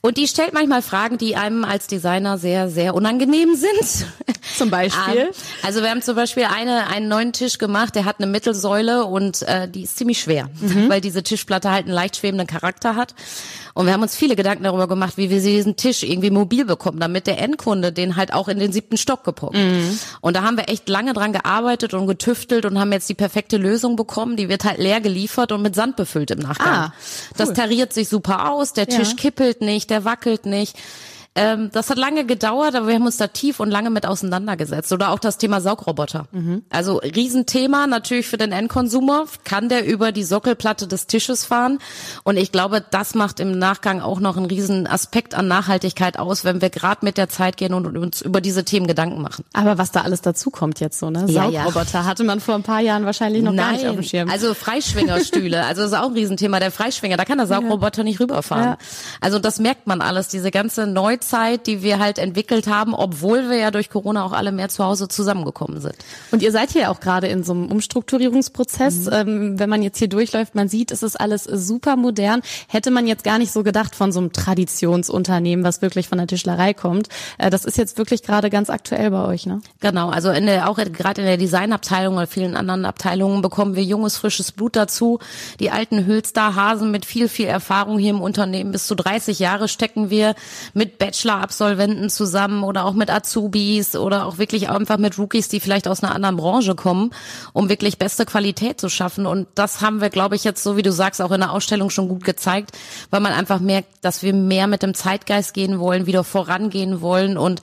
Und 0.00 0.16
die 0.16 0.28
stellt 0.28 0.54
manchmal 0.54 0.80
Fragen, 0.80 1.18
die 1.18 1.34
einem 1.34 1.64
als 1.64 1.88
Designer 1.88 2.38
sehr, 2.38 2.68
sehr 2.70 2.94
unangenehm 2.94 3.56
sind. 3.56 4.06
Zum 4.56 4.70
Beispiel? 4.70 5.18
Ähm, 5.18 5.26
Also 5.64 5.82
wir 5.82 5.90
haben 5.90 6.02
zum 6.02 6.14
Beispiel 6.14 6.44
eine, 6.44 6.86
einen 6.86 7.08
neuen 7.08 7.32
Tisch 7.32 7.58
gemacht, 7.58 7.96
der 7.96 8.04
hat 8.04 8.16
eine 8.20 8.28
Mittelsäule 8.28 9.04
und 9.06 9.42
äh, 9.42 9.68
die 9.68 9.82
ist 9.82 9.96
ziemlich 9.98 10.20
schwer, 10.20 10.48
Mhm. 10.60 10.88
weil 10.88 11.00
diese 11.00 11.24
Tischplatte 11.24 11.70
halt 11.72 11.86
einen 11.86 11.94
leicht 11.94 12.16
schwebenden 12.16 12.46
Charakter 12.46 12.94
hat. 12.94 13.14
Und 13.74 13.86
wir 13.86 13.92
haben 13.92 14.02
uns 14.02 14.16
viele 14.16 14.34
Gedanken 14.34 14.64
darüber 14.64 14.88
gemacht, 14.88 15.14
wie 15.16 15.30
wir 15.30 15.40
diesen 15.40 15.76
Tisch 15.76 16.02
irgendwie 16.02 16.30
mobil 16.30 16.64
bekommen, 16.64 16.98
damit 16.98 17.26
der 17.28 17.40
Endkunde 17.40 17.92
den 17.92 18.16
halt 18.16 18.32
auch 18.32 18.48
in 18.48 18.58
den 18.58 18.72
siebten 18.72 18.96
Stock 18.96 19.22
gepumpt. 19.24 19.56
Mhm. 19.56 19.98
Und 20.20 20.34
da 20.36 20.42
haben 20.42 20.56
wir 20.56 20.68
echt 20.68 20.88
lange 20.88 21.12
dran 21.12 21.32
gearbeitet 21.32 21.94
und 21.94 22.06
getüftelt 22.06 22.64
und 22.66 22.78
haben 22.78 22.92
jetzt 22.92 23.08
die 23.08 23.14
perfekte 23.14 23.56
Lösung 23.56 23.94
bekommen. 23.96 24.36
Die 24.36 24.48
wird 24.48 24.64
halt 24.64 24.78
leer 24.78 25.00
geliefert 25.00 25.50
und 25.52 25.62
mit 25.62 25.74
Sand 25.74 25.96
befüllt 25.96 26.30
im 26.32 26.38
Nachgang. 26.38 26.68
Ah, 26.74 26.92
Das 27.36 27.52
tariert 27.52 27.92
sich 27.92 28.08
super 28.08 28.50
aus, 28.52 28.72
der 28.72 28.86
Tisch 28.88 29.10
Ja. 29.10 29.14
kippelt 29.16 29.60
nicht, 29.60 29.87
der 29.90 30.04
wackelt 30.04 30.46
nicht. 30.46 30.78
Ähm, 31.38 31.70
das 31.72 31.88
hat 31.88 31.98
lange 31.98 32.26
gedauert, 32.26 32.74
aber 32.74 32.88
wir 32.88 32.96
haben 32.96 33.06
uns 33.06 33.16
da 33.16 33.28
tief 33.28 33.60
und 33.60 33.70
lange 33.70 33.90
mit 33.90 34.06
auseinandergesetzt. 34.06 34.92
Oder 34.92 35.10
auch 35.10 35.20
das 35.20 35.38
Thema 35.38 35.60
Saugroboter. 35.60 36.26
Also 36.70 36.96
Riesenthema 36.98 37.86
natürlich 37.86 38.26
für 38.26 38.38
den 38.38 38.50
Endkonsumer. 38.50 39.26
Kann 39.44 39.68
der 39.68 39.86
über 39.86 40.10
die 40.10 40.24
Sockelplatte 40.24 40.88
des 40.88 41.06
Tisches 41.06 41.44
fahren? 41.44 41.78
Und 42.24 42.36
ich 42.36 42.50
glaube, 42.50 42.84
das 42.90 43.14
macht 43.14 43.38
im 43.38 43.56
Nachgang 43.56 44.00
auch 44.00 44.18
noch 44.18 44.36
einen 44.36 44.46
riesen 44.46 44.88
Aspekt 44.88 45.34
an 45.34 45.46
Nachhaltigkeit 45.46 46.18
aus, 46.18 46.44
wenn 46.44 46.60
wir 46.60 46.70
gerade 46.70 47.04
mit 47.04 47.16
der 47.16 47.28
Zeit 47.28 47.56
gehen 47.56 47.72
und 47.72 47.96
uns 47.96 48.20
über 48.20 48.40
diese 48.40 48.64
Themen 48.64 48.88
Gedanken 48.88 49.22
machen. 49.22 49.44
Aber 49.52 49.78
was 49.78 49.92
da 49.92 50.00
alles 50.00 50.20
dazu 50.22 50.50
kommt 50.50 50.80
jetzt 50.80 50.98
so, 50.98 51.10
ne? 51.10 51.24
Ja, 51.28 51.48
ja. 51.48 51.64
Saugroboter 51.64 52.04
hatte 52.04 52.24
man 52.24 52.40
vor 52.40 52.56
ein 52.56 52.64
paar 52.64 52.80
Jahren 52.80 53.04
wahrscheinlich 53.04 53.42
noch 53.42 53.54
gar 53.54 53.72
nicht 53.72 53.86
auf 53.86 53.94
dem 53.94 54.02
Schirm. 54.02 54.28
Also 54.28 54.54
Freischwingerstühle, 54.54 55.64
also 55.66 55.82
das 55.82 55.92
ist 55.92 55.98
auch 55.98 56.06
ein 56.06 56.14
Riesenthema. 56.14 56.58
Der 56.58 56.72
Freischwinger, 56.72 57.16
da 57.16 57.24
kann 57.24 57.38
der 57.38 57.46
Saugroboter 57.46 58.02
nicht 58.02 58.18
rüberfahren. 58.18 58.64
Ja. 58.64 58.78
Also 59.20 59.38
das 59.38 59.60
merkt 59.60 59.86
man 59.86 60.00
alles, 60.00 60.28
diese 60.28 60.50
ganze 60.50 60.86
Neuzeit, 60.86 61.27
die 61.66 61.82
wir 61.82 61.98
halt 61.98 62.18
entwickelt 62.18 62.66
haben, 62.66 62.94
obwohl 62.94 63.48
wir 63.48 63.56
ja 63.56 63.70
durch 63.70 63.90
Corona 63.90 64.24
auch 64.24 64.32
alle 64.32 64.52
mehr 64.52 64.68
zu 64.68 64.84
Hause 64.84 65.08
zusammengekommen 65.08 65.80
sind. 65.80 65.96
Und 66.30 66.42
ihr 66.42 66.52
seid 66.52 66.70
hier 66.70 66.82
ja 66.82 66.90
auch 66.90 67.00
gerade 67.00 67.26
in 67.28 67.44
so 67.44 67.52
einem 67.52 67.70
Umstrukturierungsprozess. 67.70 69.06
Mhm. 69.06 69.12
Ähm, 69.12 69.58
wenn 69.58 69.70
man 69.70 69.82
jetzt 69.82 69.98
hier 69.98 70.08
durchläuft, 70.08 70.54
man 70.54 70.68
sieht, 70.68 70.90
es 70.90 71.02
ist 71.02 71.20
alles 71.20 71.44
super 71.44 71.96
modern. 71.96 72.42
Hätte 72.68 72.90
man 72.90 73.06
jetzt 73.06 73.24
gar 73.24 73.38
nicht 73.38 73.52
so 73.52 73.62
gedacht 73.62 73.94
von 73.94 74.12
so 74.12 74.20
einem 74.20 74.32
Traditionsunternehmen, 74.32 75.64
was 75.64 75.82
wirklich 75.82 76.08
von 76.08 76.18
der 76.18 76.26
Tischlerei 76.26 76.74
kommt. 76.74 77.08
Äh, 77.38 77.50
das 77.50 77.64
ist 77.64 77.76
jetzt 77.76 77.98
wirklich 77.98 78.22
gerade 78.22 78.50
ganz 78.50 78.70
aktuell 78.70 79.10
bei 79.10 79.24
euch, 79.26 79.46
ne? 79.46 79.60
Genau, 79.80 80.08
also 80.10 80.30
in 80.30 80.46
der, 80.46 80.68
auch 80.68 80.76
gerade 80.76 81.20
in 81.20 81.26
der 81.26 81.36
Designabteilung 81.36 82.16
oder 82.16 82.26
vielen 82.26 82.56
anderen 82.56 82.84
Abteilungen 82.84 83.42
bekommen 83.42 83.74
wir 83.74 83.82
junges, 83.82 84.16
frisches 84.16 84.52
Blut 84.52 84.76
dazu. 84.76 85.18
Die 85.60 85.70
alten 85.70 86.06
Hülstar-Hasen 86.06 86.90
mit 86.90 87.04
viel, 87.04 87.28
viel 87.28 87.46
Erfahrung 87.46 87.98
hier 87.98 88.10
im 88.10 88.20
Unternehmen. 88.20 88.72
Bis 88.72 88.86
zu 88.86 88.94
30 88.94 89.38
Jahre 89.38 89.68
stecken 89.68 90.10
wir 90.10 90.34
mit 90.74 90.98
Bachelor-Absolventen 91.18 92.10
zusammen 92.10 92.62
oder 92.62 92.84
auch 92.84 92.94
mit 92.94 93.10
Azubis 93.10 93.96
oder 93.96 94.26
auch 94.26 94.38
wirklich 94.38 94.68
einfach 94.68 94.98
mit 94.98 95.18
Rookies, 95.18 95.48
die 95.48 95.60
vielleicht 95.60 95.88
aus 95.88 96.02
einer 96.02 96.14
anderen 96.14 96.36
Branche 96.36 96.74
kommen, 96.74 97.10
um 97.52 97.68
wirklich 97.68 97.98
beste 97.98 98.24
Qualität 98.24 98.80
zu 98.80 98.88
schaffen. 98.88 99.26
Und 99.26 99.48
das 99.54 99.80
haben 99.80 100.00
wir, 100.00 100.10
glaube 100.10 100.36
ich, 100.36 100.44
jetzt, 100.44 100.62
so 100.62 100.76
wie 100.76 100.82
du 100.82 100.92
sagst, 100.92 101.20
auch 101.20 101.32
in 101.32 101.40
der 101.40 101.52
Ausstellung 101.52 101.90
schon 101.90 102.08
gut 102.08 102.24
gezeigt, 102.24 102.70
weil 103.10 103.20
man 103.20 103.32
einfach 103.32 103.60
merkt, 103.60 103.88
dass 104.02 104.22
wir 104.22 104.32
mehr 104.32 104.66
mit 104.66 104.82
dem 104.82 104.94
Zeitgeist 104.94 105.54
gehen 105.54 105.80
wollen, 105.80 106.06
wieder 106.06 106.22
vorangehen 106.24 107.00
wollen 107.00 107.36
und 107.36 107.62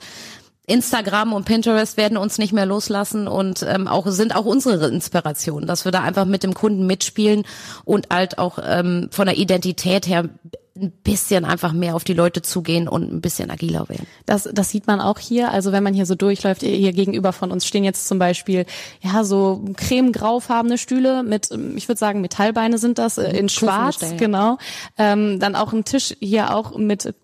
Instagram 0.68 1.32
und 1.32 1.44
Pinterest 1.44 1.96
werden 1.96 2.18
uns 2.18 2.38
nicht 2.38 2.52
mehr 2.52 2.66
loslassen 2.66 3.28
und 3.28 3.64
ähm, 3.68 3.86
auch 3.86 4.08
sind 4.08 4.34
auch 4.34 4.44
unsere 4.44 4.88
Inspiration, 4.88 5.64
dass 5.64 5.84
wir 5.84 5.92
da 5.92 6.02
einfach 6.02 6.24
mit 6.24 6.42
dem 6.42 6.54
Kunden 6.54 6.86
mitspielen 6.86 7.44
und 7.84 8.08
halt 8.10 8.38
auch 8.38 8.58
ähm, 8.60 9.08
von 9.12 9.26
der 9.26 9.36
Identität 9.36 10.08
her 10.08 10.28
ein 10.76 10.92
bisschen 11.04 11.44
einfach 11.44 11.72
mehr 11.72 11.94
auf 11.94 12.04
die 12.04 12.14
Leute 12.14 12.42
zugehen 12.42 12.88
und 12.88 13.12
ein 13.12 13.20
bisschen 13.20 13.50
agiler 13.50 13.88
werden. 13.88 14.06
Das, 14.26 14.48
das 14.52 14.70
sieht 14.70 14.86
man 14.86 15.00
auch 15.00 15.18
hier. 15.18 15.50
Also 15.50 15.72
wenn 15.72 15.82
man 15.82 15.94
hier 15.94 16.06
so 16.06 16.14
durchläuft, 16.14 16.62
hier 16.62 16.92
gegenüber 16.92 17.32
von 17.32 17.50
uns 17.50 17.66
stehen 17.66 17.84
jetzt 17.84 18.08
zum 18.08 18.18
Beispiel 18.18 18.66
ja 19.00 19.24
so 19.24 19.64
creme-graufarbene 19.76 20.78
Stühle 20.78 21.22
mit, 21.22 21.50
ähm, 21.50 21.76
ich 21.76 21.88
würde 21.88 21.98
sagen 21.98 22.20
Metallbeine 22.20 22.78
sind 22.78 22.98
das 22.98 23.18
äh, 23.18 23.36
in 23.36 23.48
Schwarz, 23.48 24.00
genau. 24.16 24.58
Ähm, 24.98 25.40
dann 25.40 25.56
auch 25.56 25.72
ein 25.72 25.84
Tisch 25.84 26.14
hier 26.20 26.54
auch 26.54 26.76
mit 26.76 27.14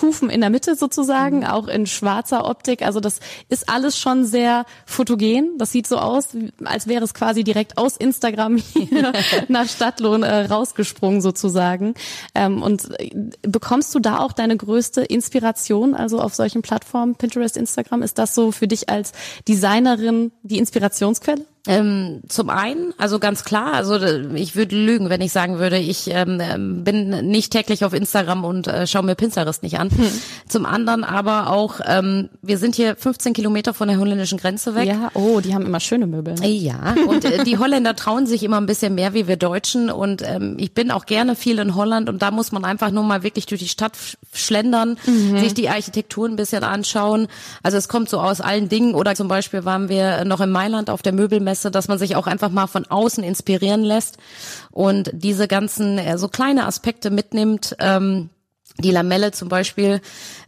Kufen 0.00 0.30
in 0.30 0.40
der 0.40 0.48
Mitte 0.48 0.76
sozusagen, 0.76 1.40
mhm. 1.40 1.44
auch 1.44 1.68
in 1.68 1.86
schwarzer 1.86 2.46
Optik. 2.46 2.80
Also 2.80 3.00
das 3.00 3.20
ist 3.50 3.68
alles 3.68 3.98
schon 3.98 4.24
sehr 4.24 4.64
fotogen. 4.86 5.58
Das 5.58 5.72
sieht 5.72 5.86
so 5.86 5.98
aus, 5.98 6.28
als 6.64 6.86
wäre 6.86 7.04
es 7.04 7.12
quasi 7.12 7.44
direkt 7.44 7.76
aus 7.76 7.98
Instagram 7.98 8.56
hier 8.72 9.12
nach 9.48 9.68
Stadtlohn 9.68 10.22
äh, 10.22 10.46
rausgesprungen 10.46 11.20
sozusagen. 11.20 11.92
Ähm, 12.34 12.62
und 12.62 12.98
äh, 12.98 13.10
bekommst 13.42 13.94
du 13.94 13.98
da 13.98 14.20
auch 14.20 14.32
deine 14.32 14.56
größte 14.56 15.02
Inspiration, 15.02 15.94
also 15.94 16.18
auf 16.18 16.34
solchen 16.34 16.62
Plattformen, 16.62 17.16
Pinterest, 17.16 17.58
Instagram? 17.58 18.02
Ist 18.02 18.16
das 18.16 18.34
so 18.34 18.52
für 18.52 18.66
dich 18.66 18.88
als 18.88 19.12
Designerin 19.46 20.32
die 20.42 20.56
Inspirationsquelle? 20.56 21.44
Ähm, 21.66 22.22
zum 22.26 22.48
einen, 22.48 22.94
also 22.96 23.18
ganz 23.18 23.44
klar, 23.44 23.74
also 23.74 23.98
ich 24.34 24.56
würde 24.56 24.74
lügen, 24.74 25.10
wenn 25.10 25.20
ich 25.20 25.30
sagen 25.30 25.58
würde, 25.58 25.76
ich 25.76 26.08
ähm, 26.10 26.40
ähm, 26.40 26.84
bin 26.84 27.10
nicht 27.28 27.52
täglich 27.52 27.84
auf 27.84 27.92
Instagram 27.92 28.46
und 28.46 28.66
äh, 28.66 28.86
schaue 28.86 29.02
mir 29.02 29.14
Pinterest 29.14 29.62
nicht 29.62 29.78
an. 29.78 29.90
Hm. 29.90 30.06
Zum 30.48 30.64
anderen 30.64 31.04
aber 31.04 31.50
auch, 31.50 31.80
ähm, 31.84 32.30
wir 32.40 32.56
sind 32.56 32.76
hier 32.76 32.96
15 32.96 33.34
Kilometer 33.34 33.74
von 33.74 33.88
der 33.88 33.98
holländischen 33.98 34.38
Grenze 34.38 34.74
weg. 34.74 34.88
Ja, 34.88 35.10
oh, 35.12 35.40
die 35.40 35.54
haben 35.54 35.66
immer 35.66 35.80
schöne 35.80 36.06
Möbel. 36.06 36.34
Ne? 36.36 36.48
Ja, 36.48 36.94
und 37.06 37.26
äh, 37.26 37.44
die 37.44 37.58
Holländer 37.58 37.94
trauen 37.94 38.26
sich 38.26 38.42
immer 38.42 38.58
ein 38.58 38.66
bisschen 38.66 38.94
mehr 38.94 39.12
wie 39.12 39.28
wir 39.28 39.36
Deutschen 39.36 39.90
und 39.90 40.22
ähm, 40.26 40.56
ich 40.58 40.72
bin 40.72 40.90
auch 40.90 41.04
gerne 41.04 41.36
viel 41.36 41.58
in 41.58 41.74
Holland 41.74 42.08
und 42.08 42.22
da 42.22 42.30
muss 42.30 42.52
man 42.52 42.64
einfach 42.64 42.90
nur 42.90 43.04
mal 43.04 43.22
wirklich 43.22 43.44
durch 43.44 43.60
die 43.60 43.68
Stadt 43.68 43.98
schlendern, 44.32 44.96
mhm. 45.06 45.38
sich 45.38 45.52
die 45.52 45.68
Architektur 45.68 46.26
ein 46.26 46.36
bisschen 46.36 46.64
anschauen. 46.64 47.28
Also 47.62 47.76
es 47.76 47.88
kommt 47.88 48.08
so 48.08 48.18
aus 48.18 48.40
allen 48.40 48.70
Dingen 48.70 48.94
oder 48.94 49.14
zum 49.14 49.28
Beispiel 49.28 49.66
waren 49.66 49.90
wir 49.90 50.24
noch 50.24 50.40
in 50.40 50.50
Mailand 50.50 50.88
auf 50.88 51.02
der 51.02 51.12
Möbelmesse 51.12 51.49
Messe, 51.50 51.72
dass 51.72 51.88
man 51.88 51.98
sich 51.98 52.14
auch 52.14 52.28
einfach 52.28 52.50
mal 52.50 52.68
von 52.68 52.86
außen 52.86 53.24
inspirieren 53.24 53.82
lässt 53.82 54.18
und 54.70 55.10
diese 55.12 55.48
ganzen 55.48 55.98
äh, 55.98 56.16
so 56.16 56.28
kleine 56.28 56.66
Aspekte 56.66 57.10
mitnimmt. 57.10 57.76
Ähm, 57.80 58.30
die 58.78 58.90
Lamelle 58.90 59.32
zum 59.32 59.48
Beispiel, 59.48 60.00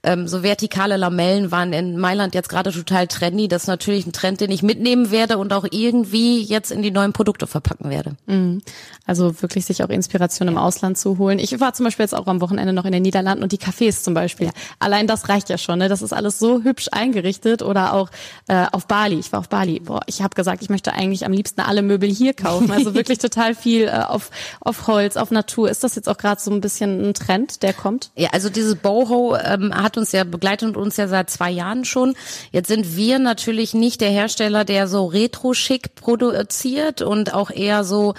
ähm, 0.05 0.27
so 0.27 0.43
vertikale 0.43 0.97
Lamellen 0.97 1.51
waren 1.51 1.73
in 1.73 1.99
Mailand 1.99 2.35
jetzt 2.35 2.49
gerade 2.49 2.73
total 2.73 3.07
trendy. 3.07 3.49
Das 3.49 3.63
ist 3.63 3.69
natürlich 3.69 4.07
ein 4.07 4.13
Trend, 4.13 4.41
den 4.41 4.51
ich 4.51 4.63
mitnehmen 4.63 5.11
werde 5.11 5.39
und 5.39 5.53
auch 5.53 5.65
irgendwie 5.71 6.43
jetzt 6.43 6.73
in 6.73 6.83
die 6.83 6.91
neuen 6.91 7.13
Produkte 7.13 7.47
verpacken 7.47 7.91
werde. 7.91 8.17
Mhm. 8.27 8.63
Also 9.07 9.43
wirklich 9.43 9.65
sich 9.65 9.83
auch 9.83 9.89
Inspiration 9.89 10.49
im 10.49 10.59
Ausland 10.59 10.99
zu 10.99 11.19
holen. 11.19 11.39
Ich 11.39 11.59
war 11.61 11.75
zum 11.75 11.85
Beispiel 11.85 12.05
jetzt 12.05 12.15
auch 12.15 12.27
am 12.27 12.41
Wochenende 12.41 12.73
noch 12.73 12.85
in 12.85 12.93
den 12.93 13.03
Niederlanden 13.03 13.43
und 13.43 13.53
die 13.53 13.59
Cafés 13.59 14.03
zum 14.03 14.15
Beispiel. 14.15 14.51
Allein 14.79 15.07
das 15.07 15.29
reicht 15.29 15.49
ja 15.49 15.59
schon. 15.59 15.79
Ne? 15.79 15.89
Das 15.89 16.03
ist 16.03 16.13
alles 16.13 16.39
so 16.39 16.63
hübsch 16.63 16.89
eingerichtet. 16.91 17.63
Oder 17.63 17.95
auch 17.95 18.11
äh, 18.49 18.67
auf 18.73 18.87
Bali. 18.87 19.19
Ich 19.19 19.33
war 19.33 19.41
auf 19.41 19.49
Bali. 19.49 19.81
Boah, 19.81 20.03
ich 20.07 20.23
habe 20.23 20.35
gesagt, 20.35 20.63
ich 20.63 20.71
möchte 20.71 20.93
eigentlich 20.93 21.25
am 21.25 21.33
liebsten 21.33 21.61
alle 21.61 21.83
Möbel 21.83 22.09
hier 22.09 22.35
kaufen. 22.35 22.71
Also 22.71 22.95
wirklich 22.95 23.19
total 23.21 23.55
viel 23.55 23.85
äh, 23.85 23.91
auf, 23.91 24.31
auf 24.61 24.87
Holz, 24.87 25.17
auf 25.17 25.31
Natur. 25.31 25.71
Ist 25.71 25.85
das 25.85 25.95
jetzt 25.95 26.09
auch 26.09 26.19
gerade 26.19 26.41
so 26.41 26.51
ein 26.51 26.61
bisschen 26.61 27.09
ein 27.09 27.15
Trend, 27.15 27.63
der 27.63 27.73
kommt? 27.73 28.11
Ja, 28.15 28.29
also 28.33 28.51
dieses 28.51 28.75
Boho 28.75 29.37
ähm, 29.37 29.75
hat 29.75 29.97
uns 29.97 30.13
ja 30.13 30.25
begleitet 30.25 30.77
uns 30.77 30.99
ja 30.99 31.09
seit 31.09 31.31
zwei 31.31 31.51
Jahren 31.51 31.87
schon. 31.87 32.15
Jetzt 32.51 32.69
sind 32.69 32.95
wir 32.95 33.19
natürlich 33.19 33.73
nicht 33.73 34.03
der 34.03 34.11
Hersteller, 34.11 34.67
der 34.67 34.87
so 34.87 35.07
retro-schick 35.07 35.95
produziert 35.95 37.01
und 37.01 37.33
auch 37.33 37.51
eher 37.51 37.85
so 37.85 38.13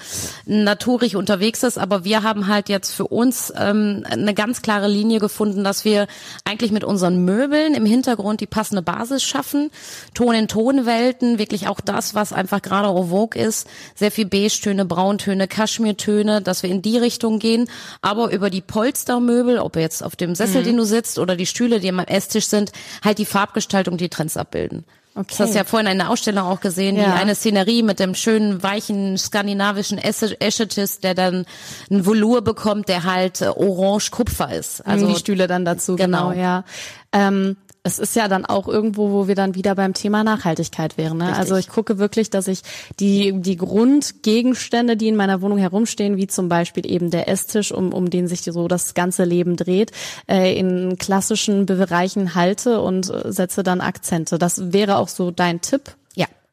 naturig 0.48 1.16
unterwegs 1.16 1.62
ist, 1.62 1.78
aber 1.78 2.06
wir 2.06 2.24
haben 2.24 2.48
halt 2.48 2.70
jetzt 2.70 2.90
für 2.90 3.06
uns 3.06 3.54
ähm, 3.56 4.04
eine 4.10 4.34
ganz 4.34 4.64
klare 4.64 4.88
Linie 4.88 5.20
gefunden, 5.20 5.64
dass 5.64 5.86
wir 5.86 6.08
eigentlich 6.44 6.72
mit 6.72 6.84
unseren 6.84 7.24
Möbeln 7.24 7.76
im 7.76 7.86
Hintergrund 7.86 8.42
die 8.42 8.48
passende 8.48 8.82
Basis 8.82 9.22
schaffen, 9.24 9.70
Ton 10.16 10.34
in 10.34 10.48
Tonwelten, 10.48 11.38
wirklich 11.38 11.68
auch 11.68 11.80
das, 11.80 12.16
was 12.16 12.34
einfach 12.34 12.64
gerade 12.64 12.88
en 12.88 13.10
vogue 13.10 13.40
ist, 13.40 13.68
sehr 13.94 14.10
viel 14.10 14.26
Beige-Töne, 14.26 14.86
Brauntöne, 14.86 15.48
Kaschmirtöne, 15.48 16.42
dass 16.42 16.64
wir 16.64 16.72
in 16.72 16.82
die 16.82 16.98
Richtung 16.98 17.38
gehen, 17.38 17.70
aber 18.02 18.32
über 18.32 18.50
die 18.50 18.62
Polstermöbel, 18.62 19.60
ob 19.60 19.83
jetzt 19.84 20.04
auf 20.04 20.16
dem 20.16 20.34
Sessel, 20.34 20.62
mhm. 20.62 20.66
den 20.66 20.78
du 20.78 20.84
sitzt 20.86 21.20
oder 21.20 21.36
die 21.36 21.46
Stühle, 21.46 21.80
die 21.80 21.90
am 21.90 22.00
Esstisch 22.00 22.48
sind, 22.48 22.72
halt 23.04 23.20
die 23.20 23.26
Farbgestaltung, 23.26 23.98
die 23.98 24.10
Trends 24.10 24.38
abbilden. 24.38 24.86
Okay. 25.16 25.26
Das 25.30 25.40
hast 25.42 25.54
du 25.54 25.58
ja 25.60 25.64
vorhin 25.64 25.92
in 25.92 26.00
der 26.00 26.10
Ausstellung 26.10 26.46
auch 26.46 26.60
gesehen, 26.60 26.96
ja. 26.96 27.04
die 27.04 27.12
eine 27.12 27.36
Szenerie 27.36 27.84
mit 27.84 28.00
dem 28.00 28.16
schönen, 28.16 28.64
weichen, 28.64 29.16
skandinavischen 29.18 30.00
Eschatis, 30.00 31.02
der 31.02 31.14
dann 31.14 31.46
ein 31.92 32.06
Velour 32.08 32.42
bekommt, 32.42 32.90
der 32.90 33.04
halt 33.04 33.42
äh, 33.42 33.50
orange-kupfer 33.50 34.52
ist. 34.52 34.82
Also 34.88 35.08
die 35.08 35.16
Stühle 35.16 35.46
dann 35.46 35.66
dazu, 35.66 35.98
genau, 35.98 36.30
genau 36.30 36.42
ja. 36.42 36.64
Ähm, 37.12 37.58
es 37.86 38.00
ist 38.00 38.16
ja 38.16 38.30
dann 38.30 38.46
auch 38.46 38.70
irgendwo, 38.70 39.12
wo 39.12 39.28
wir 39.28 39.36
dann 39.36 39.56
wieder 39.56 39.76
beim 39.76 39.94
Thema 39.94 40.24
Nachhaltigkeit 40.24 40.98
wären. 40.98 41.18
Ne? 41.18 41.36
Also 41.36 41.58
ich 41.58 41.68
gucke 41.68 41.98
wirklich, 41.98 42.30
dass 42.30 42.48
ich 42.48 42.62
die, 43.02 43.34
die 43.42 43.58
Grundgegenstände, 43.58 44.96
die 44.96 45.10
in 45.10 45.18
meiner 45.18 45.42
Wohnung 45.42 45.58
herumstehen, 45.58 46.16
wie 46.16 46.28
zum 46.28 46.48
Beispiel 46.48 46.90
eben 46.90 47.12
der 47.12 47.28
Esstisch, 47.28 47.74
um, 47.74 47.92
um 47.94 48.10
den 48.10 48.30
sich 48.30 48.44
so 48.44 48.70
das 48.70 48.94
ganze 48.94 49.26
Leben 49.26 49.58
dreht, 49.58 49.92
äh, 50.30 50.58
in 50.58 50.98
klassischen 50.98 51.66
Bereichen 51.66 52.36
halte 52.36 52.80
und 52.80 53.10
äh, 53.10 53.34
setze 53.34 53.64
dann 53.64 53.82
Akzente. 53.82 54.38
Das 54.38 54.72
wäre 54.72 54.98
auch 54.98 55.10
so 55.10 55.32
dein 55.32 55.60
Tipp 55.60 55.94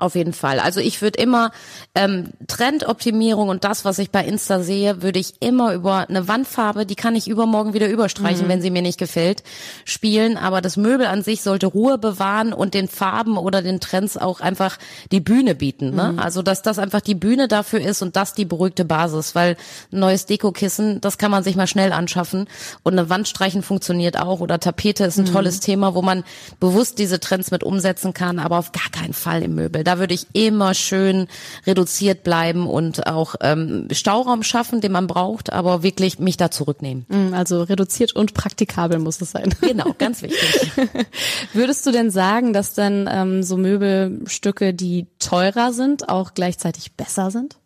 auf 0.01 0.15
jeden 0.15 0.33
Fall. 0.33 0.59
Also 0.61 0.81
ich 0.81 1.03
würde 1.03 1.21
immer 1.21 1.51
ähm, 1.95 2.31
Trendoptimierung 2.47 3.49
und 3.49 3.65
das, 3.65 3.85
was 3.85 3.99
ich 3.99 4.11
bei 4.11 4.25
Insta 4.25 4.63
sehe, 4.63 5.03
würde 5.03 5.19
ich 5.19 5.35
immer 5.41 5.75
über 5.75 6.09
eine 6.09 6.29
Wandfarbe, 6.29 6.87
die 6.87 6.95
kann 6.95 7.17
ich 7.17 7.29
übermorgen 7.29 7.75
wieder 7.75 7.89
überstreichen, 7.89 8.47
mhm. 8.47 8.51
wenn 8.51 8.63
sie 8.63 8.71
mir 8.71 8.83
nicht 8.83 8.99
gefällt, 8.99 9.43
spielen. 9.85 10.37
Aber 10.37 10.61
das 10.61 10.77
Möbel 10.77 11.07
an 11.07 11.23
sich 11.23 11.43
sollte 11.43 11.67
Ruhe 11.67 11.99
bewahren 11.99 12.53
und 12.53 12.75
den 12.75 12.89
Farben 12.89 13.37
oder 13.37 13.63
den 13.63 13.81
Trends 13.81 14.17
auch 14.17 14.41
einfach 14.41 14.79
die 15.13 15.21
Bühne 15.21 15.55
bieten. 15.55 15.95
Ne? 15.95 16.13
Mhm. 16.13 16.19
Also 16.19 16.43
dass 16.43 16.63
das 16.63 16.79
einfach 16.79 17.01
die 17.01 17.15
Bühne 17.15 17.49
dafür 17.49 17.81
ist 17.81 18.03
und 18.03 18.17
das 18.17 18.35
die 18.35 18.45
beruhigte 18.45 18.85
Basis, 18.85 19.35
weil 19.35 19.57
ein 19.93 20.01
neues 20.01 20.27
Dekokissen, 20.27 21.01
das 21.01 21.19
kann 21.19 21.31
man 21.31 21.43
sich 21.43 21.57
mal 21.57 21.67
schnell 21.67 21.93
anschaffen 21.93 22.47
und 22.83 22.93
eine 22.93 23.11
Wand 23.11 23.29
streichen 23.29 23.63
funktioniert 23.63 24.19
auch 24.19 24.41
oder 24.41 24.59
Tapete 24.61 25.05
ist 25.05 25.19
ein 25.19 25.27
mhm. 25.27 25.33
tolles 25.33 25.61
Thema, 25.61 25.95
wo 25.95 26.03
man 26.03 26.25
bewusst 26.59 26.99
diese 26.99 27.21
Trends 27.21 27.51
mit 27.51 27.65
umsetzen 27.65 28.15
kann, 28.15 28.39
aber 28.39 28.59
auf 28.59 28.73
gar 28.73 28.91
keinen 28.91 29.15
Fall 29.15 29.43
im 29.43 29.55
Möbel 29.55 29.85
da 29.91 29.99
würde 29.99 30.15
ich 30.15 30.29
immer 30.35 30.73
schön 30.73 31.27
reduziert 31.67 32.23
bleiben 32.23 32.69
und 32.69 33.09
auch 33.09 33.35
ähm, 33.41 33.89
Stauraum 33.91 34.45
schaffen, 34.45 34.81
den 34.81 34.93
man 34.93 35.09
braucht, 35.09 35.53
aber 35.53 35.83
wirklich 35.83 36.21
mich 36.21 36.37
da 36.37 36.53
zurücknehmen. 36.53 37.07
Mm, 37.09 37.35
also 37.35 37.65
reduziert 37.65 38.15
und 38.15 38.33
praktikabel 38.33 39.01
muss 39.01 39.21
es 39.21 39.33
sein. 39.33 39.53
Genau, 39.61 39.95
ganz 39.99 40.23
wichtig. 40.23 40.73
Würdest 41.53 41.87
du 41.87 41.93
denn 41.93 42.11
sagen, 42.11 42.53
dass 42.53 42.75
dann 42.75 43.09
ähm, 43.11 43.43
so 43.43 43.57
Möbelstücke, 43.57 44.75
die 44.75 45.07
teurer 45.19 45.73
sind, 45.73 46.09
auch 46.09 46.35
gleichzeitig 46.35 46.93
besser 46.93 47.31
sind? 47.31 47.57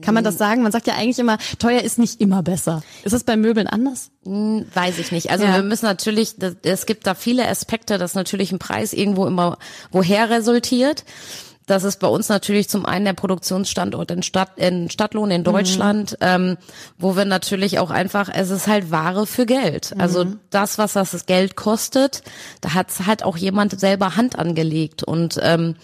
Kann 0.00 0.14
man 0.14 0.24
das 0.24 0.38
sagen? 0.38 0.62
Man 0.62 0.72
sagt 0.72 0.86
ja 0.86 0.94
eigentlich 0.94 1.18
immer, 1.18 1.36
teuer 1.58 1.82
ist 1.82 1.98
nicht 1.98 2.20
immer 2.20 2.42
besser. 2.42 2.82
Ist 3.04 3.12
es 3.12 3.24
bei 3.24 3.36
Möbeln 3.36 3.66
anders? 3.66 4.10
Hm, 4.24 4.64
weiß 4.72 4.98
ich 4.98 5.12
nicht. 5.12 5.30
Also 5.30 5.44
ja. 5.44 5.56
wir 5.56 5.62
müssen 5.62 5.84
natürlich, 5.84 6.36
es 6.62 6.86
gibt 6.86 7.06
da 7.06 7.14
viele 7.14 7.46
Aspekte, 7.46 7.98
dass 7.98 8.14
natürlich 8.14 8.52
ein 8.52 8.58
Preis 8.58 8.94
irgendwo 8.94 9.26
immer 9.26 9.58
woher 9.90 10.30
resultiert. 10.30 11.04
Das 11.72 11.84
ist 11.84 12.00
bei 12.00 12.06
uns 12.06 12.28
natürlich 12.28 12.68
zum 12.68 12.84
einen 12.84 13.06
der 13.06 13.14
Produktionsstandort 13.14 14.10
in 14.10 14.22
Stadt, 14.22 14.50
in 14.56 14.90
Stadtlohn 14.90 15.30
in 15.30 15.42
Deutschland, 15.42 16.12
mhm. 16.12 16.16
ähm, 16.20 16.56
wo 16.98 17.16
wir 17.16 17.24
natürlich 17.24 17.78
auch 17.78 17.88
einfach, 17.88 18.28
es 18.30 18.50
ist 18.50 18.66
halt 18.66 18.90
Ware 18.90 19.26
für 19.26 19.46
Geld. 19.46 19.94
Also 19.96 20.26
mhm. 20.26 20.38
das, 20.50 20.76
was 20.76 20.92
das 20.92 21.24
Geld 21.24 21.56
kostet, 21.56 22.24
da 22.60 22.74
hat 22.74 22.88
halt 23.06 23.24
auch 23.24 23.38
jemand 23.38 23.80
selber 23.80 24.16
Hand 24.16 24.38
angelegt 24.38 25.02
und 25.02 25.40
ähm, 25.42 25.76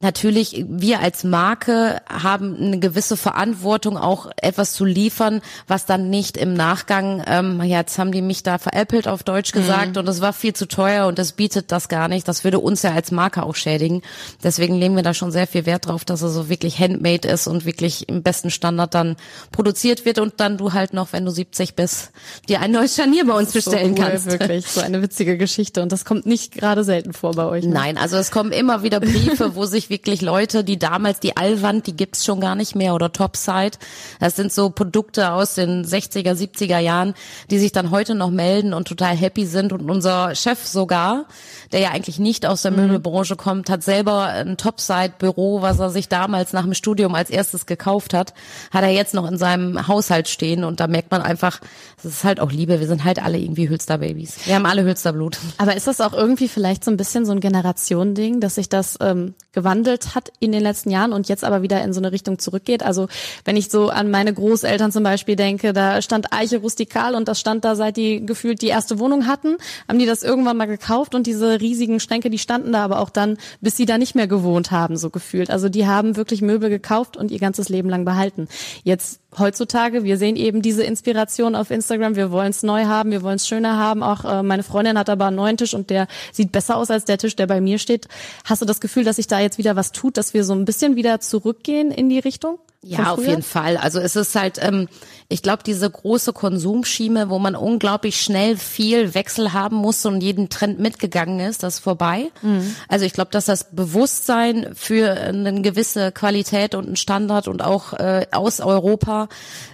natürlich, 0.00 0.64
wir 0.68 1.00
als 1.00 1.24
Marke 1.24 2.00
haben 2.08 2.56
eine 2.56 2.78
gewisse 2.78 3.16
Verantwortung, 3.16 3.96
auch 3.96 4.30
etwas 4.36 4.74
zu 4.74 4.84
liefern, 4.84 5.40
was 5.66 5.86
dann 5.86 6.10
nicht 6.10 6.36
im 6.36 6.54
Nachgang, 6.54 7.24
ähm, 7.26 7.60
ja, 7.62 7.78
jetzt 7.78 7.98
haben 7.98 8.12
die 8.12 8.22
mich 8.22 8.42
da 8.42 8.58
veräppelt 8.58 9.08
auf 9.08 9.22
Deutsch 9.22 9.52
mhm. 9.54 9.58
gesagt 9.58 9.92
mhm. 9.92 10.00
und 10.00 10.08
es 10.08 10.20
war 10.20 10.32
viel 10.32 10.52
zu 10.52 10.68
teuer 10.68 11.06
und 11.06 11.18
das 11.18 11.32
bietet 11.32 11.72
das 11.72 11.88
gar 11.88 12.08
nicht. 12.08 12.28
Das 12.28 12.44
würde 12.44 12.60
uns 12.60 12.82
ja 12.82 12.92
als 12.92 13.10
Marke 13.10 13.42
auch 13.42 13.56
schädigen. 13.56 14.02
Deswegen 14.42 14.74
legen 14.74 14.94
wir 14.94 15.02
da 15.02 15.14
schon 15.14 15.32
sehr 15.32 15.46
viel 15.46 15.66
Wert 15.66 15.86
drauf, 15.86 16.04
dass 16.04 16.22
er 16.22 16.28
so 16.28 16.48
wirklich 16.48 16.78
handmade 16.78 17.26
ist 17.26 17.46
und 17.46 17.64
wirklich 17.64 18.08
im 18.08 18.22
besten 18.22 18.50
Standard 18.50 18.94
dann 18.94 19.16
produziert 19.52 20.04
wird 20.04 20.18
und 20.18 20.34
dann 20.38 20.58
du 20.58 20.72
halt 20.72 20.92
noch, 20.92 21.12
wenn 21.12 21.24
du 21.24 21.30
70 21.30 21.74
bist, 21.74 22.12
dir 22.48 22.60
ein 22.60 22.72
neues 22.72 22.94
Scharnier 22.94 23.26
bei 23.26 23.34
uns 23.34 23.52
bestellen 23.52 23.96
so 23.96 24.02
cool, 24.02 24.08
kannst. 24.10 24.26
Wirklich, 24.26 24.66
so 24.66 24.82
eine 24.82 25.00
witzige 25.00 25.38
Geschichte 25.38 25.82
und 25.82 25.92
das 25.92 26.04
kommt 26.04 26.26
nicht 26.26 26.52
gerade 26.52 26.84
selten 26.84 27.14
vor 27.14 27.32
bei 27.32 27.46
euch. 27.46 27.64
Ne? 27.64 27.72
Nein, 27.72 27.96
also 27.96 28.16
es 28.16 28.30
kommen 28.30 28.52
immer 28.52 28.82
wieder 28.82 29.00
Briefe, 29.00 29.54
wo 29.54 29.64
sich 29.64 29.88
wirklich 29.94 30.22
Leute, 30.22 30.64
die 30.64 30.76
damals 30.76 31.20
die 31.20 31.36
Allwand, 31.36 31.86
die 31.86 31.96
gibt's 31.96 32.24
schon 32.24 32.40
gar 32.40 32.56
nicht 32.56 32.74
mehr 32.74 32.96
oder 32.96 33.12
Topside. 33.12 33.78
Das 34.18 34.34
sind 34.34 34.52
so 34.52 34.70
Produkte 34.70 35.30
aus 35.30 35.54
den 35.54 35.84
60er, 35.84 36.32
70er 36.32 36.80
Jahren, 36.80 37.14
die 37.52 37.60
sich 37.60 37.70
dann 37.70 37.92
heute 37.92 38.16
noch 38.16 38.30
melden 38.30 38.74
und 38.74 38.88
total 38.88 39.14
happy 39.14 39.46
sind 39.46 39.72
und 39.72 39.88
unser 39.88 40.34
Chef 40.34 40.66
sogar, 40.66 41.26
der 41.70 41.78
ja 41.78 41.90
eigentlich 41.90 42.18
nicht 42.18 42.44
aus 42.44 42.62
der 42.62 42.72
mhm. 42.72 42.78
Möbelbranche 42.78 43.36
kommt, 43.36 43.70
hat 43.70 43.84
selber 43.84 44.24
ein 44.24 44.56
Topside-Büro, 44.56 45.62
was 45.62 45.78
er 45.78 45.90
sich 45.90 46.08
damals 46.08 46.52
nach 46.52 46.64
dem 46.64 46.74
Studium 46.74 47.14
als 47.14 47.30
erstes 47.30 47.64
gekauft 47.64 48.14
hat, 48.14 48.34
hat 48.72 48.82
er 48.82 48.90
jetzt 48.90 49.14
noch 49.14 49.30
in 49.30 49.38
seinem 49.38 49.86
Haushalt 49.86 50.26
stehen 50.26 50.64
und 50.64 50.80
da 50.80 50.88
merkt 50.88 51.12
man 51.12 51.22
einfach, 51.22 51.60
das 52.02 52.12
ist 52.12 52.24
halt 52.24 52.40
auch 52.40 52.50
Liebe, 52.50 52.80
wir 52.80 52.88
sind 52.88 53.04
halt 53.04 53.22
alle 53.22 53.38
irgendwie 53.38 53.68
Hülster-Babys. 53.68 54.38
Wir 54.46 54.56
haben 54.56 54.66
alle 54.66 54.82
Hülsterblut. 54.82 55.38
Aber 55.58 55.76
ist 55.76 55.86
das 55.86 56.00
auch 56.00 56.14
irgendwie 56.14 56.48
vielleicht 56.48 56.82
so 56.82 56.90
ein 56.90 56.96
bisschen 56.96 57.24
so 57.24 57.30
ein 57.30 57.38
Generationending, 57.38 58.40
dass 58.40 58.56
sich 58.56 58.68
das 58.68 58.98
ähm, 59.00 59.34
gewandelt 59.54 60.14
hat 60.14 60.32
in 60.40 60.52
den 60.52 60.62
letzten 60.62 60.90
Jahren 60.90 61.12
und 61.12 61.28
jetzt 61.28 61.44
aber 61.44 61.62
wieder 61.62 61.82
in 61.82 61.92
so 61.92 62.00
eine 62.00 62.12
Richtung 62.12 62.38
zurückgeht. 62.38 62.82
Also 62.82 63.08
wenn 63.44 63.56
ich 63.56 63.70
so 63.70 63.88
an 63.88 64.10
meine 64.10 64.34
Großeltern 64.34 64.92
zum 64.92 65.02
Beispiel 65.02 65.36
denke, 65.36 65.72
da 65.72 66.02
stand 66.02 66.32
Eiche 66.32 66.58
rustikal 66.58 67.14
und 67.14 67.28
das 67.28 67.40
stand 67.40 67.64
da 67.64 67.76
seit 67.76 67.96
die 67.96 68.26
gefühlt 68.26 68.60
die 68.62 68.68
erste 68.68 68.98
Wohnung 68.98 69.26
hatten, 69.26 69.56
haben 69.88 69.98
die 69.98 70.06
das 70.06 70.22
irgendwann 70.22 70.56
mal 70.56 70.66
gekauft 70.66 71.14
und 71.14 71.26
diese 71.26 71.60
riesigen 71.60 72.00
Schränke, 72.00 72.30
die 72.30 72.38
standen 72.38 72.72
da 72.72 72.84
aber 72.84 73.00
auch 73.00 73.10
dann, 73.10 73.38
bis 73.60 73.76
sie 73.76 73.86
da 73.86 73.98
nicht 73.98 74.14
mehr 74.14 74.26
gewohnt 74.26 74.70
haben, 74.70 74.96
so 74.96 75.10
gefühlt. 75.10 75.50
Also 75.50 75.68
die 75.68 75.86
haben 75.86 76.16
wirklich 76.16 76.42
Möbel 76.42 76.68
gekauft 76.68 77.16
und 77.16 77.30
ihr 77.30 77.38
ganzes 77.38 77.68
Leben 77.68 77.88
lang 77.88 78.04
behalten. 78.04 78.48
Jetzt 78.82 79.20
heutzutage, 79.38 80.04
wir 80.04 80.16
sehen 80.18 80.36
eben 80.36 80.62
diese 80.62 80.82
Inspiration 80.82 81.54
auf 81.54 81.70
Instagram, 81.70 82.16
wir 82.16 82.30
wollen 82.30 82.50
es 82.50 82.62
neu 82.62 82.84
haben, 82.84 83.10
wir 83.10 83.22
wollen 83.22 83.36
es 83.36 83.46
schöner 83.46 83.76
haben. 83.76 84.02
Auch 84.02 84.24
äh, 84.24 84.42
meine 84.42 84.62
Freundin 84.62 84.98
hat 84.98 85.10
aber 85.10 85.26
einen 85.26 85.36
neuen 85.36 85.56
Tisch 85.56 85.74
und 85.74 85.90
der 85.90 86.06
sieht 86.32 86.52
besser 86.52 86.76
aus 86.76 86.90
als 86.90 87.04
der 87.04 87.18
Tisch, 87.18 87.36
der 87.36 87.46
bei 87.46 87.60
mir 87.60 87.78
steht. 87.78 88.08
Hast 88.44 88.62
du 88.62 88.66
das 88.66 88.80
Gefühl, 88.80 89.04
dass 89.04 89.16
sich 89.16 89.26
da 89.26 89.40
jetzt 89.40 89.58
wieder 89.58 89.76
was 89.76 89.92
tut, 89.92 90.16
dass 90.16 90.34
wir 90.34 90.44
so 90.44 90.54
ein 90.54 90.64
bisschen 90.64 90.96
wieder 90.96 91.20
zurückgehen 91.20 91.90
in 91.90 92.08
die 92.08 92.18
Richtung? 92.18 92.58
Ja, 92.86 93.12
auf 93.12 93.26
jeden 93.26 93.42
Fall. 93.42 93.76
Also 93.76 93.98
es 93.98 94.14
ist 94.16 94.34
halt, 94.34 94.58
ähm, 94.60 94.88
ich 95.28 95.42
glaube, 95.42 95.62
diese 95.64 95.90
große 95.90 96.32
Konsumschiene, 96.32 97.30
wo 97.30 97.38
man 97.38 97.56
unglaublich 97.56 98.20
schnell 98.20 98.56
viel 98.56 99.14
Wechsel 99.14 99.52
haben 99.52 99.76
muss 99.76 100.04
und 100.04 100.20
jeden 100.20 100.50
Trend 100.50 100.78
mitgegangen 100.78 101.40
ist, 101.40 101.62
das 101.62 101.74
ist 101.74 101.80
vorbei. 101.80 102.30
Mhm. 102.42 102.76
Also 102.88 103.06
ich 103.06 103.14
glaube, 103.14 103.30
dass 103.30 103.46
das 103.46 103.74
Bewusstsein 103.74 104.70
für 104.74 105.12
eine 105.12 105.62
gewisse 105.62 106.12
Qualität 106.12 106.74
und 106.74 106.86
einen 106.86 106.96
Standard 106.96 107.48
und 107.48 107.62
auch 107.62 107.94
äh, 107.94 108.26
aus 108.32 108.60
Europa 108.60 109.28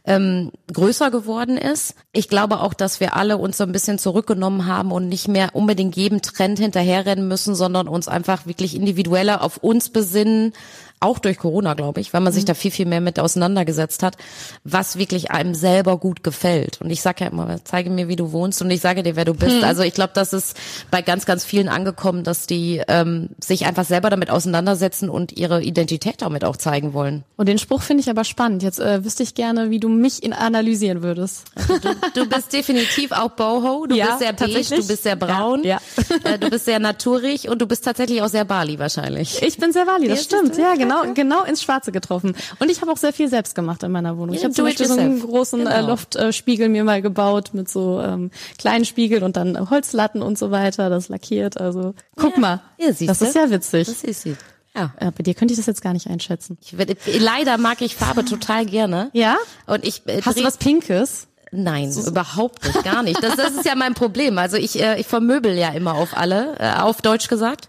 ähm, 0.04 0.52
größer 0.72 1.10
geworden 1.10 1.56
ist. 1.56 1.94
Ich 2.12 2.28
glaube 2.28 2.60
auch, 2.60 2.74
dass 2.74 3.00
wir 3.00 3.16
alle 3.16 3.36
uns 3.36 3.56
so 3.56 3.64
ein 3.64 3.72
bisschen 3.72 3.98
zurückgenommen 3.98 4.66
haben 4.66 4.92
und 4.92 5.08
nicht 5.08 5.26
mehr 5.26 5.50
unbedingt 5.54 5.96
jedem 5.96 6.22
Trend 6.22 6.58
hinterherrennen 6.58 7.26
müssen, 7.26 7.54
sondern 7.54 7.88
uns 7.88 8.08
einfach 8.08 8.46
wirklich 8.46 8.76
individueller 8.76 9.42
auf 9.42 9.56
uns 9.56 9.90
besinnen 9.90 10.52
auch 11.00 11.18
durch 11.18 11.38
Corona, 11.38 11.72
glaube 11.72 12.00
ich, 12.00 12.12
weil 12.12 12.20
man 12.20 12.32
sich 12.32 12.44
mhm. 12.44 12.48
da 12.48 12.54
viel, 12.54 12.70
viel 12.70 12.84
mehr 12.84 13.00
mit 13.00 13.18
auseinandergesetzt 13.18 14.02
hat, 14.02 14.18
was 14.64 14.98
wirklich 14.98 15.30
einem 15.30 15.54
selber 15.54 15.96
gut 15.96 16.22
gefällt. 16.22 16.78
Und 16.82 16.90
ich 16.90 17.00
sage 17.00 17.24
ja 17.24 17.30
immer, 17.30 17.58
zeige 17.64 17.88
mir, 17.88 18.08
wie 18.08 18.16
du 18.16 18.32
wohnst 18.32 18.60
und 18.60 18.70
ich 18.70 18.82
sage 18.82 19.02
dir, 19.02 19.16
wer 19.16 19.24
du 19.24 19.32
bist. 19.32 19.56
Mhm. 19.56 19.64
Also 19.64 19.82
ich 19.82 19.94
glaube, 19.94 20.12
das 20.14 20.34
ist 20.34 20.58
bei 20.90 21.00
ganz, 21.00 21.24
ganz 21.24 21.42
vielen 21.44 21.70
angekommen, 21.70 22.22
dass 22.22 22.46
die 22.46 22.82
ähm, 22.86 23.30
sich 23.42 23.64
einfach 23.64 23.86
selber 23.86 24.10
damit 24.10 24.28
auseinandersetzen 24.28 25.08
und 25.08 25.32
ihre 25.32 25.62
Identität 25.62 26.20
damit 26.20 26.44
auch 26.44 26.58
zeigen 26.58 26.92
wollen. 26.92 27.24
Und 27.36 27.48
den 27.48 27.58
Spruch 27.58 27.80
finde 27.80 28.02
ich 28.02 28.10
aber 28.10 28.24
spannend. 28.24 28.62
Jetzt 28.62 28.78
äh, 28.78 29.02
wüsste 29.02 29.22
ich 29.22 29.34
gerne, 29.34 29.70
wie 29.70 29.80
du 29.80 29.88
mich 29.88 30.22
in 30.22 30.34
analysieren 30.34 31.02
würdest. 31.02 31.44
Also 31.54 31.78
du, 31.78 31.94
du, 32.14 32.28
bist 32.28 32.52
definitiv 32.52 33.12
auch 33.12 33.30
Boho, 33.30 33.86
du 33.86 33.96
ja, 33.96 34.06
bist 34.06 34.18
sehr 34.18 34.32
beige, 34.34 34.76
du 34.76 34.86
bist 34.86 35.02
sehr 35.02 35.16
braun, 35.16 35.62
ja, 35.64 35.80
ja. 35.96 36.30
Äh, 36.30 36.38
du 36.38 36.50
bist 36.50 36.66
sehr 36.66 36.78
naturig 36.78 37.48
und 37.48 37.62
du 37.62 37.66
bist 37.66 37.84
tatsächlich 37.84 38.20
auch 38.22 38.28
sehr 38.28 38.44
Bali 38.44 38.78
wahrscheinlich. 38.78 39.42
Ich 39.42 39.56
bin 39.56 39.72
sehr 39.72 39.86
Bali, 39.86 40.08
das 40.08 40.24
stimmt. 40.24 40.58
Ja, 40.58 40.74
genau 40.74 40.89
genau, 40.90 41.14
genau 41.14 41.44
ins 41.44 41.62
Schwarze 41.62 41.92
getroffen. 41.92 42.34
Und 42.58 42.70
ich 42.70 42.80
habe 42.80 42.90
auch 42.90 42.96
sehr 42.96 43.12
viel 43.12 43.28
selbst 43.28 43.54
gemacht 43.54 43.82
in 43.82 43.92
meiner 43.92 44.16
Wohnung. 44.16 44.34
Ja, 44.34 44.38
ich 44.38 44.44
habe 44.44 44.54
zum 44.54 44.64
Beispiel 44.64 44.86
so 44.86 44.98
einen 44.98 45.20
großen 45.20 45.60
äh, 45.60 45.64
genau. 45.64 45.76
äh, 45.76 46.24
Loftspiegel 46.26 46.68
mir 46.68 46.84
mal 46.84 47.02
gebaut 47.02 47.50
mit 47.52 47.68
so 47.68 48.00
ähm, 48.00 48.30
kleinen 48.58 48.84
Spiegeln 48.84 49.22
und 49.22 49.36
dann 49.36 49.70
Holzlatten 49.70 50.22
und 50.22 50.38
so 50.38 50.50
weiter, 50.50 50.90
das 50.90 51.08
lackiert. 51.08 51.60
Also 51.60 51.94
guck 52.16 52.34
ja. 52.34 52.40
mal, 52.40 52.60
ja, 52.78 52.88
das 52.88 53.22
ist 53.22 53.34
ja 53.34 53.50
witzig. 53.50 53.86
Das 53.86 54.04
ist 54.04 54.22
sie. 54.22 54.36
Ja. 54.74 54.92
Äh, 54.98 55.10
bei 55.10 55.22
dir 55.22 55.34
könnte 55.34 55.52
ich 55.52 55.58
das 55.58 55.66
jetzt 55.66 55.82
gar 55.82 55.92
nicht 55.92 56.06
einschätzen. 56.06 56.56
Ich, 56.60 56.74
leider 57.18 57.58
mag 57.58 57.80
ich 57.82 57.96
Farbe 57.96 58.24
total 58.24 58.66
gerne. 58.66 59.10
Ja? 59.12 59.36
Und 59.66 59.84
ich 59.84 60.02
äh, 60.06 60.22
Hast 60.22 60.38
du 60.38 60.44
was 60.44 60.58
Pinkes? 60.58 61.26
Nein, 61.52 61.90
so. 61.90 62.08
überhaupt 62.08 62.64
nicht, 62.64 62.84
gar 62.84 63.02
nicht. 63.02 63.22
Das, 63.22 63.36
das 63.36 63.52
ist 63.52 63.64
ja 63.64 63.74
mein 63.74 63.94
Problem. 63.94 64.38
Also 64.38 64.56
ich, 64.56 64.80
äh, 64.80 65.00
ich 65.00 65.06
vermöbel 65.06 65.56
ja 65.56 65.70
immer 65.70 65.94
auf 65.94 66.16
alle, 66.16 66.56
äh, 66.58 66.80
auf 66.80 67.02
Deutsch 67.02 67.28
gesagt. 67.28 67.68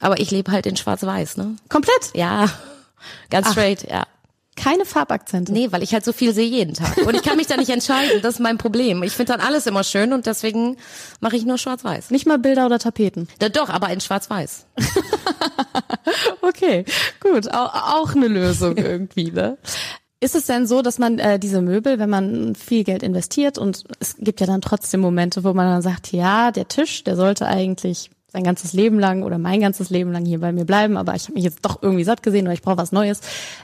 Aber 0.00 0.18
ich 0.18 0.30
lebe 0.30 0.50
halt 0.50 0.66
in 0.66 0.76
Schwarz-Weiß, 0.76 1.36
ne? 1.36 1.56
Komplett? 1.68 2.10
Ja. 2.14 2.48
Ganz 3.30 3.48
Ach. 3.48 3.52
straight, 3.52 3.88
ja. 3.88 4.04
Keine 4.56 4.84
Farbakzente. 4.84 5.52
Nee, 5.52 5.72
weil 5.72 5.82
ich 5.82 5.94
halt 5.94 6.04
so 6.04 6.12
viel 6.12 6.34
sehe 6.34 6.46
jeden 6.46 6.74
Tag. 6.74 6.98
Und 6.98 7.14
ich 7.14 7.22
kann 7.22 7.38
mich 7.38 7.46
da 7.46 7.56
nicht 7.56 7.70
entscheiden. 7.70 8.20
Das 8.20 8.34
ist 8.34 8.40
mein 8.40 8.58
Problem. 8.58 9.02
Ich 9.02 9.12
finde 9.12 9.32
dann 9.32 9.40
alles 9.40 9.66
immer 9.66 9.84
schön 9.84 10.12
und 10.12 10.26
deswegen 10.26 10.76
mache 11.20 11.36
ich 11.36 11.46
nur 11.46 11.56
schwarz-weiß. 11.56 12.10
Nicht 12.10 12.26
mal 12.26 12.38
Bilder 12.38 12.66
oder 12.66 12.78
Tapeten. 12.78 13.26
Ja, 13.40 13.48
doch, 13.48 13.70
aber 13.70 13.88
in 13.88 14.02
schwarz-weiß. 14.02 14.66
okay, 16.42 16.84
gut. 17.20 17.50
Auch, 17.54 18.00
auch 18.00 18.14
eine 18.14 18.28
Lösung 18.28 18.76
irgendwie, 18.76 19.30
ne? 19.30 19.56
Ist 20.22 20.34
es 20.34 20.44
denn 20.44 20.66
so, 20.66 20.82
dass 20.82 20.98
man 20.98 21.18
äh, 21.18 21.38
diese 21.38 21.62
Möbel, 21.62 21.98
wenn 21.98 22.10
man 22.10 22.54
viel 22.54 22.84
Geld 22.84 23.02
investiert 23.02 23.56
und 23.56 23.84
es 24.00 24.16
gibt 24.18 24.40
ja 24.40 24.46
dann 24.46 24.60
trotzdem 24.60 25.00
Momente, 25.00 25.44
wo 25.44 25.54
man 25.54 25.66
dann 25.66 25.80
sagt, 25.80 26.12
ja, 26.12 26.52
der 26.52 26.68
Tisch, 26.68 27.04
der 27.04 27.16
sollte 27.16 27.46
eigentlich 27.46 28.10
sein 28.28 28.44
ganzes 28.44 28.74
Leben 28.74 28.98
lang 28.98 29.22
oder 29.22 29.38
mein 29.38 29.60
ganzes 29.60 29.88
Leben 29.90 30.12
lang 30.12 30.26
hier 30.26 30.40
bei 30.40 30.52
mir 30.52 30.66
bleiben, 30.66 30.98
aber 30.98 31.14
ich 31.14 31.24
habe 31.24 31.34
mich 31.34 31.44
jetzt 31.44 31.64
doch 31.64 31.82
irgendwie 31.82 32.04
satt 32.04 32.22
gesehen 32.22 32.46
oder 32.46 32.52
ich 32.52 32.62
brauche 32.62 32.76
was 32.76 32.92
Neues. 32.92 33.20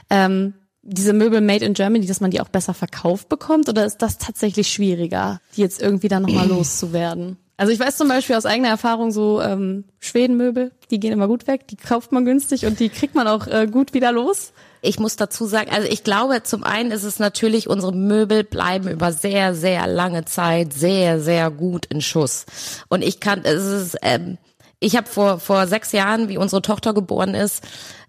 Ähm, 0.09 0.55
diese 0.81 1.13
Möbel 1.13 1.41
made 1.41 1.63
in 1.63 1.73
Germany, 1.73 2.05
dass 2.05 2.21
man 2.21 2.31
die 2.31 2.41
auch 2.41 2.49
besser 2.49 2.73
verkauft 2.73 3.29
bekommt 3.29 3.69
oder 3.69 3.85
ist 3.85 4.01
das 4.01 4.17
tatsächlich 4.17 4.69
schwieriger, 4.69 5.41
die 5.55 5.61
jetzt 5.61 5.81
irgendwie 5.81 6.07
dann 6.07 6.23
nochmal 6.23 6.47
loszuwerden? 6.49 7.37
Also 7.57 7.71
ich 7.71 7.79
weiß 7.79 7.97
zum 7.97 8.07
Beispiel 8.07 8.35
aus 8.35 8.45
eigener 8.45 8.69
Erfahrung 8.69 9.11
so 9.11 9.41
ähm, 9.41 9.83
Schwedenmöbel, 9.99 10.71
die 10.89 10.99
gehen 10.99 11.11
immer 11.11 11.27
gut 11.27 11.47
weg, 11.47 11.67
die 11.67 11.75
kauft 11.75 12.11
man 12.11 12.25
günstig 12.25 12.65
und 12.65 12.79
die 12.79 12.89
kriegt 12.89 13.15
man 13.15 13.27
auch 13.27 13.47
äh, 13.47 13.67
gut 13.67 13.93
wieder 13.93 14.11
los. 14.11 14.53
Ich 14.87 14.99
muss 14.99 15.17
dazu 15.17 15.45
sagen, 15.47 15.69
also 15.69 15.85
ich 15.85 16.05
glaube, 16.05 16.43
zum 16.43 16.63
einen 16.63 16.91
ist 16.91 17.03
es 17.03 17.19
natürlich, 17.19 17.67
unsere 17.67 17.93
Möbel 17.93 18.45
bleiben 18.45 18.87
über 18.87 19.11
sehr, 19.11 19.53
sehr 19.53 19.85
lange 19.85 20.23
Zeit 20.23 20.71
sehr, 20.71 21.19
sehr 21.19 21.51
gut 21.51 21.85
in 21.87 22.01
Schuss. 22.01 22.45
Und 22.87 23.03
ich 23.03 23.19
kann, 23.19 23.41
es 23.43 23.65
ist, 23.65 23.97
ähm, 24.01 24.37
ich 24.79 24.95
habe 24.95 25.07
vor, 25.07 25.39
vor 25.39 25.67
sechs 25.67 25.91
Jahren, 25.91 26.29
wie 26.29 26.37
unsere 26.37 26.61
Tochter 26.61 26.93
geboren 26.93 27.33
ist, 27.33 27.63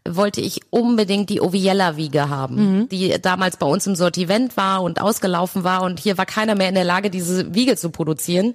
wollte 0.07 0.41
ich 0.41 0.61
unbedingt 0.71 1.29
die 1.31 1.41
Oviella-Wiege 1.41 2.29
haben, 2.29 2.81
mhm. 2.81 2.89
die 2.89 3.21
damals 3.21 3.57
bei 3.57 3.67
uns 3.67 3.87
im 3.87 3.95
Sortiment 3.95 4.57
war 4.57 4.83
und 4.83 5.01
ausgelaufen 5.01 5.65
war 5.65 5.83
und 5.83 6.01
hier 6.01 6.17
war 6.19 6.27
keiner 6.27 6.55
mehr 6.55 6.69
in 6.69 6.75
der 6.75 6.85
Lage, 6.85 7.11
diese 7.11 7.55
Wiege 7.55 7.77
zu 7.77 7.91
produzieren. 7.91 8.55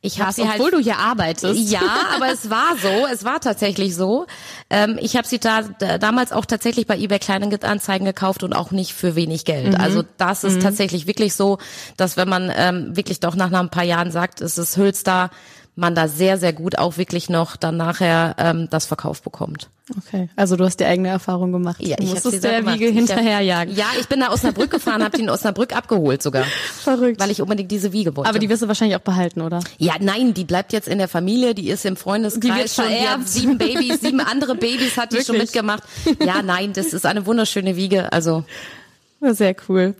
Ich 0.00 0.20
habe 0.20 0.32
sie 0.32 0.42
obwohl 0.42 0.50
halt, 0.50 0.60
obwohl 0.60 0.70
du 0.72 0.84
hier 0.84 0.98
arbeitest. 0.98 1.70
Ja, 1.70 1.80
aber 2.14 2.30
es 2.30 2.50
war 2.50 2.76
so, 2.80 3.06
es 3.10 3.24
war 3.24 3.40
tatsächlich 3.40 3.94
so. 3.96 4.26
Ähm, 4.68 4.98
ich 5.00 5.16
habe 5.16 5.26
sie 5.26 5.38
da, 5.38 5.62
da 5.62 5.96
damals 5.96 6.32
auch 6.32 6.44
tatsächlich 6.44 6.86
bei 6.86 6.98
eBay 6.98 7.18
Kleinanzeigen 7.18 8.04
gekauft 8.04 8.42
und 8.42 8.52
auch 8.52 8.70
nicht 8.70 8.92
für 8.92 9.14
wenig 9.14 9.46
Geld. 9.46 9.72
Mhm. 9.72 9.80
Also 9.80 10.04
das 10.18 10.44
ist 10.44 10.56
mhm. 10.56 10.60
tatsächlich 10.60 11.06
wirklich 11.06 11.34
so, 11.34 11.58
dass 11.96 12.18
wenn 12.18 12.28
man 12.28 12.52
ähm, 12.54 12.94
wirklich 12.96 13.20
doch 13.20 13.34
nach, 13.34 13.48
nach 13.48 13.60
ein 13.60 13.70
paar 13.70 13.84
Jahren 13.84 14.10
sagt, 14.10 14.42
es 14.42 14.58
ist 14.58 14.76
Hülster, 14.76 15.30
man 15.76 15.94
da 15.94 16.06
sehr, 16.06 16.38
sehr 16.38 16.52
gut 16.52 16.78
auch 16.78 16.98
wirklich 16.98 17.28
noch 17.28 17.56
dann 17.56 17.76
nachher 17.76 18.36
ähm, 18.38 18.68
das 18.70 18.86
Verkauf 18.86 19.22
bekommt. 19.22 19.70
Okay, 19.98 20.30
also 20.36 20.56
du 20.56 20.64
hast 20.64 20.80
die 20.80 20.84
eigene 20.84 21.08
Erfahrung 21.08 21.52
gemacht. 21.52 21.76
Ja, 21.80 21.96
ich 21.98 22.08
musstest 22.08 22.44
der 22.44 22.60
gemacht. 22.60 22.78
Wiege 22.78 22.90
hinterherjagen. 22.90 23.74
Ja, 23.74 23.86
ich 24.00 24.08
bin 24.08 24.20
da 24.20 24.30
Osnabrück 24.30 24.70
gefahren, 24.70 25.02
habe 25.02 25.16
die 25.16 25.24
in 25.24 25.30
Osnabrück 25.30 25.76
abgeholt 25.76 26.22
sogar. 26.22 26.44
Verrückt. 26.82 27.20
Weil 27.20 27.30
ich 27.30 27.42
unbedingt 27.42 27.70
diese 27.70 27.92
Wiege 27.92 28.16
wollte. 28.16 28.30
Aber 28.30 28.38
die 28.38 28.48
wirst 28.48 28.62
du 28.62 28.68
wahrscheinlich 28.68 28.96
auch 28.96 29.02
behalten, 29.02 29.42
oder? 29.42 29.60
Ja, 29.78 29.94
nein, 30.00 30.32
die 30.32 30.44
bleibt 30.44 30.72
jetzt 30.72 30.88
in 30.88 30.98
der 30.98 31.08
Familie, 31.08 31.54
die 31.54 31.68
ist 31.68 31.84
im 31.84 31.96
Freundeskreis 31.96 32.40
die 32.40 32.58
wird 32.58 32.70
schon. 32.70 32.88
Die 32.88 33.08
hat 33.08 33.28
sieben 33.28 33.58
Babys, 33.58 34.00
sieben 34.00 34.20
andere 34.20 34.54
Babys 34.54 34.96
hat 34.96 35.10
die 35.10 35.16
Wirklich? 35.16 35.26
schon 35.26 35.38
mitgemacht. 35.38 35.82
Ja, 36.24 36.42
nein, 36.42 36.72
das 36.72 36.92
ist 36.92 37.04
eine 37.04 37.26
wunderschöne 37.26 37.76
Wiege. 37.76 38.12
Also 38.12 38.44
sehr 39.20 39.54
cool. 39.68 39.94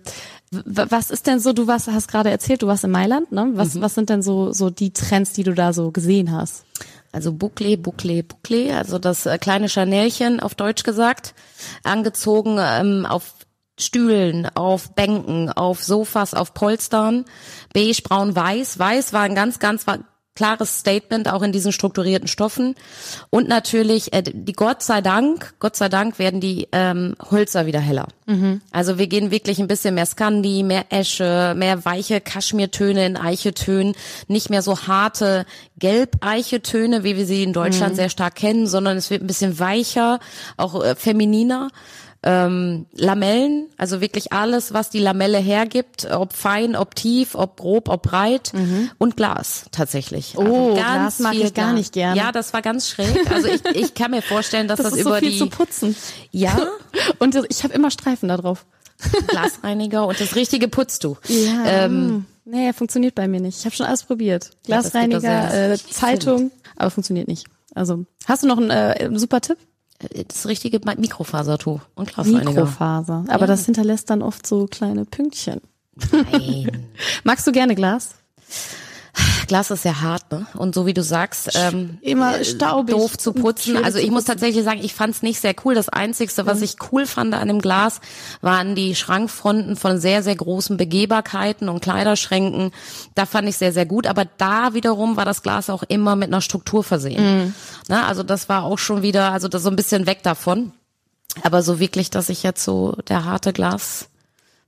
Was 0.65 1.09
ist 1.09 1.27
denn 1.27 1.39
so, 1.39 1.53
du 1.53 1.67
warst, 1.67 1.87
hast 1.87 2.07
gerade 2.07 2.29
erzählt, 2.29 2.61
du 2.61 2.67
warst 2.67 2.83
in 2.83 2.91
Mailand, 2.91 3.31
ne? 3.31 3.51
Was, 3.53 3.75
mhm. 3.75 3.81
was 3.81 3.95
sind 3.95 4.09
denn 4.09 4.21
so, 4.21 4.51
so 4.51 4.69
die 4.69 4.91
Trends, 4.91 5.33
die 5.33 5.43
du 5.43 5.53
da 5.53 5.73
so 5.73 5.91
gesehen 5.91 6.31
hast? 6.31 6.65
Also 7.11 7.31
Bouclé, 7.31 7.77
Bouclé, 7.77 8.23
Bouclé, 8.23 8.75
also 8.75 8.99
das 8.99 9.25
äh, 9.25 9.37
kleine 9.37 9.69
Chanelchen 9.69 10.39
auf 10.39 10.55
Deutsch 10.55 10.83
gesagt, 10.83 11.33
angezogen 11.83 12.57
ähm, 12.59 13.05
auf 13.05 13.33
Stühlen, 13.79 14.47
auf 14.55 14.93
Bänken, 14.95 15.49
auf 15.49 15.83
Sofas, 15.83 16.33
auf 16.33 16.53
Polstern, 16.53 17.25
beige, 17.73 18.01
braun, 18.03 18.35
weiß. 18.35 18.79
Weiß 18.79 19.13
war 19.13 19.21
ein 19.21 19.35
ganz, 19.35 19.59
ganz 19.59 19.85
klares 20.35 20.79
Statement 20.79 21.31
auch 21.31 21.41
in 21.41 21.51
diesen 21.51 21.71
strukturierten 21.71 22.27
Stoffen 22.27 22.75
und 23.29 23.47
natürlich 23.47 24.13
äh, 24.13 24.21
die 24.21 24.53
Gott 24.53 24.83
sei 24.83 25.01
Dank 25.01 25.53
Gott 25.59 25.75
sei 25.75 25.89
Dank 25.89 26.19
werden 26.19 26.41
die 26.41 26.67
ähm, 26.71 27.15
Hölzer 27.31 27.65
wieder 27.65 27.79
heller 27.79 28.07
mhm. 28.25 28.61
also 28.71 28.97
wir 28.97 29.07
gehen 29.07 29.31
wirklich 29.31 29.59
ein 29.59 29.67
bisschen 29.67 29.95
mehr 29.95 30.05
Skandi 30.05 30.63
mehr 30.63 30.85
Esche 30.89 31.53
mehr 31.55 31.85
weiche 31.85 32.19
Kaschmirtöne 32.19 33.05
in 33.05 33.17
Eichetönen 33.17 33.95
nicht 34.27 34.49
mehr 34.49 34.61
so 34.61 34.87
harte 34.87 35.45
Gelb-Eichetöne 35.79 37.03
wie 37.03 37.15
wir 37.15 37.25
sie 37.25 37.43
in 37.43 37.53
Deutschland 37.53 37.93
mhm. 37.93 37.97
sehr 37.97 38.09
stark 38.09 38.35
kennen 38.35 38.67
sondern 38.67 38.97
es 38.97 39.09
wird 39.09 39.23
ein 39.23 39.27
bisschen 39.27 39.57
weicher 39.59 40.19
auch 40.57 40.83
äh, 40.83 40.95
femininer 40.95 41.69
ähm, 42.25 42.87
Lamellen, 42.93 43.67
also 43.77 44.01
wirklich 44.01 44.33
alles, 44.33 44.73
was 44.73 44.89
die 44.89 44.99
Lamelle 44.99 45.37
hergibt, 45.37 46.09
ob 46.11 46.33
fein, 46.33 46.75
ob 46.75 46.95
tief, 46.95 47.35
ob 47.35 47.57
grob, 47.57 47.87
ob 47.87 48.01
breit 48.01 48.51
und 48.97 49.15
Glas 49.15 49.65
tatsächlich. 49.71 50.33
Oh, 50.35 50.41
also 50.41 50.73
Glas 50.73 51.19
mag 51.19 51.35
ich 51.35 51.53
gar 51.53 51.73
nicht 51.73 51.93
gerne. 51.93 52.19
Ja, 52.19 52.31
das 52.31 52.51
war 52.51 52.63
ganz 52.63 52.89
schräg. 52.89 53.31
Also 53.31 53.47
ich, 53.47 53.63
ich 53.75 53.93
kann 53.93 54.11
mir 54.11 54.23
vorstellen, 54.23 54.67
dass 54.67 54.79
das, 54.79 54.91
das 54.91 54.99
über 54.99 55.11
so 55.11 55.15
viel 55.17 55.31
die 55.31 55.37
zu 55.37 55.49
putzen. 55.49 55.95
Ja, 56.31 56.67
und 57.19 57.35
ich 57.49 57.63
habe 57.63 57.73
immer 57.73 57.91
Streifen 57.91 58.29
da 58.29 58.37
drauf. 58.37 58.65
Glasreiniger 59.27 60.07
und 60.07 60.19
das 60.19 60.35
richtige 60.35 60.67
Putztuch. 60.67 61.19
Ja. 61.27 61.65
Ähm, 61.65 62.25
nee, 62.45 62.73
funktioniert 62.73 63.13
bei 63.13 63.27
mir 63.27 63.39
nicht. 63.39 63.59
Ich 63.59 63.65
habe 63.65 63.75
schon 63.75 63.85
alles 63.85 64.03
probiert. 64.03 64.51
Glasreiniger, 64.65 65.21
ja, 65.21 65.73
äh, 65.73 65.77
Zeitung, 65.77 66.51
aber 66.75 66.89
funktioniert 66.89 67.27
nicht. 67.27 67.45
Also, 67.75 68.05
hast 68.25 68.43
du 68.43 68.47
noch 68.47 68.57
einen 68.57 68.71
äh, 68.71 69.09
super 69.19 69.41
Tipp? 69.41 69.57
Äh, 69.99 70.25
das 70.27 70.47
richtige 70.47 70.79
Mikrofasertuch 70.79 71.81
und 71.95 72.13
Glasreiniger. 72.13 72.51
Mikrofaser. 72.51 73.25
Aber 73.27 73.41
ja. 73.41 73.47
das 73.47 73.65
hinterlässt 73.65 74.09
dann 74.09 74.21
oft 74.21 74.45
so 74.45 74.65
kleine 74.65 75.05
Pünktchen. 75.05 75.61
Nein. 76.11 76.87
Magst 77.23 77.47
du 77.47 77.51
gerne 77.51 77.75
Glas? 77.75 78.15
Glas 79.47 79.71
ist 79.71 79.83
sehr 79.83 80.01
hart, 80.01 80.31
ne? 80.31 80.45
Und 80.55 80.75
so 80.75 80.85
wie 80.85 80.93
du 80.93 81.03
sagst, 81.03 81.51
ähm, 81.55 81.97
immer 82.01 82.43
staubig, 82.43 82.95
doof 82.95 83.17
zu 83.17 83.33
putzen. 83.33 83.83
Also 83.83 83.99
ich 83.99 84.11
muss 84.11 84.25
tatsächlich 84.25 84.63
sagen, 84.63 84.79
ich 84.83 84.93
fand 84.93 85.15
es 85.15 85.21
nicht 85.21 85.39
sehr 85.39 85.55
cool. 85.63 85.75
Das 85.75 85.89
Einzigste, 85.89 86.45
was 86.45 86.61
ich 86.61 86.75
cool 86.91 87.05
fand 87.05 87.33
an 87.33 87.47
dem 87.47 87.59
Glas, 87.59 88.01
waren 88.41 88.75
die 88.75 88.95
Schrankfronten 88.95 89.75
von 89.75 89.99
sehr, 89.99 90.23
sehr 90.23 90.35
großen 90.35 90.77
Begehbarkeiten 90.77 91.69
und 91.69 91.81
Kleiderschränken. 91.81 92.71
Da 93.15 93.25
fand 93.25 93.47
ich 93.47 93.57
sehr, 93.57 93.73
sehr 93.73 93.85
gut. 93.85 94.07
Aber 94.07 94.25
da 94.37 94.73
wiederum 94.73 95.17
war 95.17 95.25
das 95.25 95.43
Glas 95.43 95.69
auch 95.69 95.83
immer 95.83 96.15
mit 96.15 96.29
einer 96.29 96.41
Struktur 96.41 96.83
versehen. 96.83 97.23
Mhm. 97.23 97.53
Na, 97.87 98.07
also 98.07 98.23
das 98.23 98.49
war 98.49 98.63
auch 98.63 98.79
schon 98.79 99.01
wieder, 99.01 99.31
also 99.31 99.47
das 99.47 99.63
so 99.63 99.69
ein 99.69 99.75
bisschen 99.75 100.07
weg 100.07 100.23
davon. 100.23 100.71
Aber 101.43 101.61
so 101.63 101.79
wirklich, 101.79 102.09
dass 102.09 102.29
ich 102.29 102.43
jetzt 102.43 102.63
so 102.63 102.97
der 103.07 103.25
harte 103.25 103.53
Glas 103.53 104.07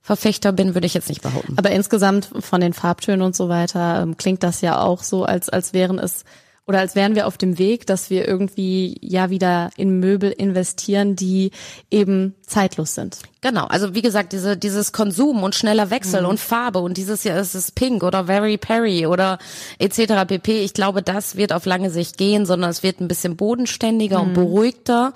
Verfechter 0.08 0.52
bin, 0.52 0.72
würde 0.72 0.86
ich 0.86 0.94
jetzt 0.94 1.10
nicht 1.10 1.20
behaupten. 1.20 1.58
Aber 1.58 1.70
insgesamt 1.70 2.30
von 2.40 2.62
den 2.62 2.72
Farbtönen 2.72 3.20
und 3.20 3.36
so 3.36 3.50
weiter 3.50 4.00
ähm, 4.00 4.16
klingt 4.16 4.42
das 4.42 4.62
ja 4.62 4.80
auch 4.80 5.02
so, 5.02 5.24
als, 5.24 5.50
als 5.50 5.74
wären 5.74 5.98
es 5.98 6.24
oder 6.68 6.80
als 6.80 6.94
wären 6.94 7.14
wir 7.14 7.26
auf 7.26 7.38
dem 7.38 7.58
Weg, 7.58 7.86
dass 7.86 8.10
wir 8.10 8.28
irgendwie 8.28 8.98
ja 9.00 9.30
wieder 9.30 9.70
in 9.76 10.00
Möbel 10.00 10.30
investieren, 10.30 11.16
die 11.16 11.50
eben 11.90 12.34
zeitlos 12.42 12.94
sind. 12.94 13.16
Genau, 13.40 13.64
also 13.66 13.94
wie 13.94 14.02
gesagt, 14.02 14.32
diese, 14.34 14.56
dieses 14.56 14.92
Konsum 14.92 15.42
und 15.42 15.54
schneller 15.54 15.90
Wechsel 15.90 16.22
mhm. 16.22 16.28
und 16.28 16.40
Farbe 16.40 16.80
und 16.80 16.98
dieses 16.98 17.24
Jahr 17.24 17.38
ist 17.38 17.54
es 17.54 17.70
Pink 17.70 18.02
oder 18.02 18.26
Very 18.26 18.58
Perry 18.58 19.06
oder 19.06 19.38
etc. 19.78 20.26
pp. 20.26 20.60
Ich 20.60 20.74
glaube, 20.74 21.02
das 21.02 21.36
wird 21.36 21.54
auf 21.54 21.64
lange 21.64 21.90
Sicht 21.90 22.18
gehen, 22.18 22.44
sondern 22.44 22.68
es 22.68 22.82
wird 22.82 23.00
ein 23.00 23.08
bisschen 23.08 23.36
bodenständiger 23.36 24.18
mhm. 24.18 24.28
und 24.28 24.34
beruhigter 24.34 25.14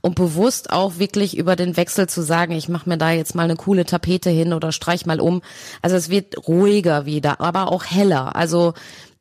und 0.00 0.14
bewusst 0.14 0.70
auch 0.70 0.98
wirklich 0.98 1.36
über 1.36 1.54
den 1.54 1.76
Wechsel 1.76 2.08
zu 2.08 2.22
sagen, 2.22 2.52
ich 2.52 2.70
mache 2.70 2.88
mir 2.88 2.96
da 2.96 3.10
jetzt 3.10 3.34
mal 3.34 3.42
eine 3.42 3.56
coole 3.56 3.84
Tapete 3.84 4.30
hin 4.30 4.54
oder 4.54 4.72
streich 4.72 5.04
mal 5.04 5.20
um. 5.20 5.42
Also 5.82 5.96
es 5.96 6.08
wird 6.08 6.48
ruhiger 6.48 7.04
wieder, 7.04 7.40
aber 7.42 7.70
auch 7.70 7.84
heller. 7.84 8.36
Also 8.36 8.72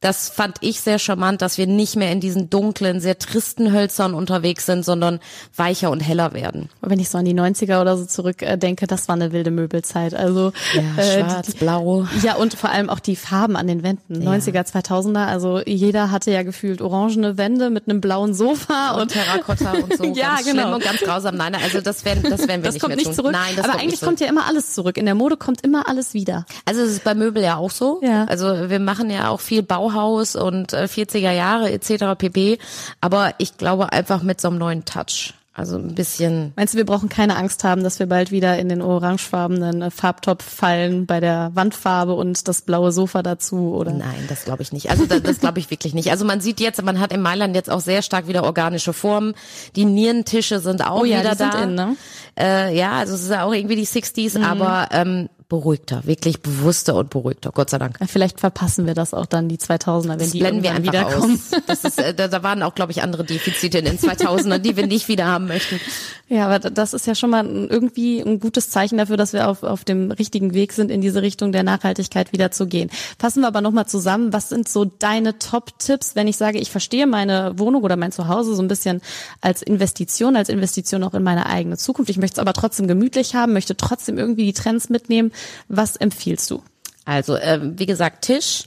das 0.03 0.27
fand 0.27 0.57
ich 0.59 0.81
sehr 0.81 0.99
charmant, 0.99 1.41
dass 1.41 1.57
wir 1.57 1.65
nicht 1.65 1.95
mehr 1.95 2.11
in 2.11 2.19
diesen 2.19 2.49
dunklen, 2.49 2.99
sehr 2.99 3.17
tristen 3.17 3.71
Hölzern 3.71 4.13
unterwegs 4.13 4.65
sind, 4.65 4.83
sondern 4.83 5.21
weicher 5.55 5.91
und 5.91 6.01
heller 6.01 6.33
werden. 6.33 6.69
Wenn 6.81 6.99
ich 6.99 7.09
so 7.09 7.17
an 7.17 7.25
die 7.25 7.33
90er 7.33 7.79
oder 7.79 7.97
so 7.97 8.05
zurückdenke, 8.05 8.85
das 8.85 9.07
war 9.07 9.15
eine 9.15 9.31
wilde 9.31 9.49
Möbelzeit. 9.49 10.13
Also 10.13 10.51
ja, 10.73 11.01
äh, 11.01 11.19
schwarz, 11.21 11.47
die, 11.47 11.57
blau. 11.57 12.05
Ja, 12.21 12.35
und 12.35 12.53
vor 12.55 12.69
allem 12.69 12.89
auch 12.89 12.99
die 12.99 13.15
Farben 13.15 13.55
an 13.55 13.67
den 13.67 13.81
Wänden. 13.81 14.21
Ja. 14.21 14.31
90er, 14.31 14.69
2000er, 14.69 15.25
also 15.25 15.61
jeder 15.65 16.11
hatte 16.11 16.31
ja 16.31 16.43
gefühlt 16.43 16.81
orangene 16.81 17.37
Wände 17.37 17.69
mit 17.69 17.87
einem 17.87 18.01
blauen 18.01 18.33
Sofa 18.33 18.95
und, 18.95 19.03
und 19.03 19.11
Terrakotta 19.13 19.71
und 19.71 19.97
so. 19.97 20.03
ja, 20.13 20.35
ganz 20.35 20.45
genau. 20.45 20.75
und 20.75 20.83
ganz 20.83 20.99
grausam. 20.99 21.35
Nein, 21.35 21.55
also 21.55 21.79
das 21.79 22.03
werden, 22.03 22.23
das 22.29 22.45
werden 22.47 22.61
wir 22.61 22.63
das 22.63 22.73
nicht 22.73 22.81
kommt 22.81 22.89
mehr 22.89 22.97
nicht 22.97 23.05
tun. 23.05 23.15
zurück. 23.15 23.31
Nein, 23.31 23.53
das 23.55 23.63
Aber 23.63 23.73
kommt 23.73 23.83
eigentlich 23.83 24.01
kommt 24.01 24.19
ja 24.19 24.27
immer 24.27 24.47
alles 24.47 24.73
zurück. 24.73 24.97
In 24.97 25.05
der 25.05 25.15
Mode 25.15 25.37
kommt 25.37 25.61
immer 25.61 25.87
alles 25.87 26.13
wieder. 26.13 26.45
Also 26.65 26.81
es 26.81 26.91
ist 26.91 27.05
bei 27.05 27.15
Möbel 27.15 27.41
ja 27.41 27.55
auch 27.55 27.71
so. 27.71 28.01
Ja. 28.03 28.25
Also 28.25 28.69
wir 28.69 28.79
machen 28.79 29.09
ja 29.09 29.29
auch 29.29 29.39
viel 29.39 29.63
Bauhaus 29.93 30.35
und 30.35 30.73
40er 30.73 31.29
äh, 31.29 31.37
Jahre 31.37 31.71
etc. 31.71 32.17
pp. 32.17 32.57
Aber 33.01 33.33
ich 33.37 33.57
glaube 33.57 33.91
einfach 33.91 34.23
mit 34.23 34.41
so 34.41 34.49
einem 34.49 34.57
neuen 34.57 34.85
Touch. 34.85 35.33
Also 35.55 35.77
ein 35.77 35.93
bisschen. 35.93 36.51
Meinst 36.55 36.73
du, 36.73 36.79
wir 36.79 36.85
brauchen 36.85 37.09
keine 37.09 37.37
Angst 37.37 37.63
haben, 37.63 37.83
dass 37.83 37.99
wir 37.99 38.07
bald 38.07 38.31
wieder 38.31 38.57
in 38.57 38.69
den 38.69 38.81
orangefarbenen 38.81 39.83
äh, 39.83 39.91
Farbtopf 39.91 40.43
fallen 40.43 41.05
bei 41.05 41.19
der 41.19 41.51
Wandfarbe 41.53 42.15
und 42.15 42.47
das 42.47 42.63
blaue 42.63 42.91
Sofa 42.91 43.21
dazu, 43.21 43.75
oder? 43.75 43.91
Nein, 43.91 44.25
das 44.27 44.45
glaube 44.45 44.63
ich 44.63 44.71
nicht. 44.71 44.89
Also 44.89 45.05
das, 45.05 45.21
das 45.21 45.39
glaube 45.39 45.59
ich 45.59 45.69
wirklich 45.69 45.93
nicht. 45.93 46.09
Also 46.09 46.25
man 46.25 46.41
sieht 46.41 46.59
jetzt, 46.59 46.81
man 46.81 46.99
hat 46.99 47.13
in 47.13 47.21
Mailand 47.21 47.55
jetzt 47.55 47.69
auch 47.69 47.81
sehr 47.81 48.01
stark 48.01 48.27
wieder 48.27 48.45
organische 48.45 48.93
Formen. 48.93 49.35
Die 49.75 49.85
Nierentische 49.85 50.59
sind 50.59 50.83
auch 50.83 51.01
oh 51.01 51.05
ja, 51.05 51.19
wieder 51.19 51.35
da. 51.35 51.51
Sind 51.51 51.63
in, 51.63 51.75
ne? 51.75 51.97
äh, 52.39 52.75
ja, 52.75 52.93
also 52.93 53.13
es 53.13 53.21
ist 53.21 53.29
ja 53.29 53.43
auch 53.43 53.53
irgendwie 53.53 53.75
die 53.75 53.85
60s, 53.85 54.39
mhm. 54.39 54.45
aber 54.45 54.87
ähm, 54.89 55.29
beruhigter, 55.53 56.01
wirklich 56.07 56.41
bewusster 56.41 56.95
und 56.95 57.11
beruhigter, 57.11 57.51
Gott 57.53 57.69
sei 57.69 57.77
Dank. 57.77 57.97
Ja, 57.99 58.07
vielleicht 58.07 58.39
verpassen 58.39 58.87
wir 58.87 58.95
das 58.95 59.13
auch 59.13 59.27
dann 59.27 59.49
die 59.49 59.57
2000er, 59.57 60.09
wenn 60.09 60.17
das 60.17 60.31
die 60.31 60.39
blenden 60.39 60.63
wir 60.63 60.81
wiederkommen. 60.81 61.35
Aus. 61.35 61.61
Das 61.67 61.83
ist, 61.83 61.99
äh, 61.99 62.15
da, 62.15 62.27
da 62.27 62.41
waren 62.41 62.63
auch, 62.63 62.73
glaube 62.73 62.91
ich, 62.91 63.03
andere 63.03 63.23
Defizite 63.23 63.77
in 63.77 63.85
den 63.85 63.99
2000ern, 63.99 64.57
die 64.57 64.75
wir 64.75 64.87
nicht 64.87 65.09
wieder 65.09 65.27
haben 65.27 65.45
möchten. 65.45 65.79
Ja, 66.27 66.47
aber 66.47 66.71
das 66.71 66.95
ist 66.95 67.05
ja 67.05 67.13
schon 67.13 67.29
mal 67.29 67.45
irgendwie 67.45 68.19
ein 68.19 68.39
gutes 68.39 68.71
Zeichen 68.71 68.97
dafür, 68.97 69.15
dass 69.15 69.33
wir 69.33 69.47
auf, 69.47 69.61
auf 69.61 69.83
dem 69.83 70.09
richtigen 70.09 70.55
Weg 70.55 70.73
sind, 70.73 70.89
in 70.89 71.01
diese 71.01 71.21
Richtung 71.21 71.51
der 71.51 71.61
Nachhaltigkeit 71.61 72.33
wieder 72.33 72.49
zu 72.49 72.65
gehen. 72.65 72.89
Fassen 73.19 73.41
wir 73.41 73.47
aber 73.47 73.61
nochmal 73.61 73.85
zusammen, 73.85 74.33
was 74.33 74.49
sind 74.49 74.67
so 74.67 74.85
deine 74.85 75.37
Top-Tipps, 75.37 76.15
wenn 76.15 76.27
ich 76.27 76.37
sage, 76.37 76.57
ich 76.57 76.71
verstehe 76.71 77.05
meine 77.05 77.59
Wohnung 77.59 77.83
oder 77.83 77.97
mein 77.97 78.11
Zuhause 78.11 78.55
so 78.55 78.63
ein 78.63 78.67
bisschen 78.67 79.01
als 79.41 79.61
Investition, 79.61 80.35
als 80.35 80.49
Investition 80.49 81.03
auch 81.03 81.13
in 81.13 81.21
meine 81.21 81.45
eigene 81.45 81.77
Zukunft. 81.77 82.09
Ich 82.09 82.17
möchte 82.17 82.35
es 82.35 82.39
aber 82.39 82.53
trotzdem 82.53 82.87
gemütlich 82.87 83.35
haben, 83.35 83.53
möchte 83.53 83.77
trotzdem 83.77 84.17
irgendwie 84.17 84.45
die 84.45 84.53
Trends 84.53 84.89
mitnehmen. 84.89 85.31
Was 85.67 85.95
empfiehlst 85.95 86.49
du? 86.51 86.63
Also, 87.05 87.35
äh, 87.35 87.59
wie 87.61 87.85
gesagt, 87.85 88.25
Tisch. 88.25 88.65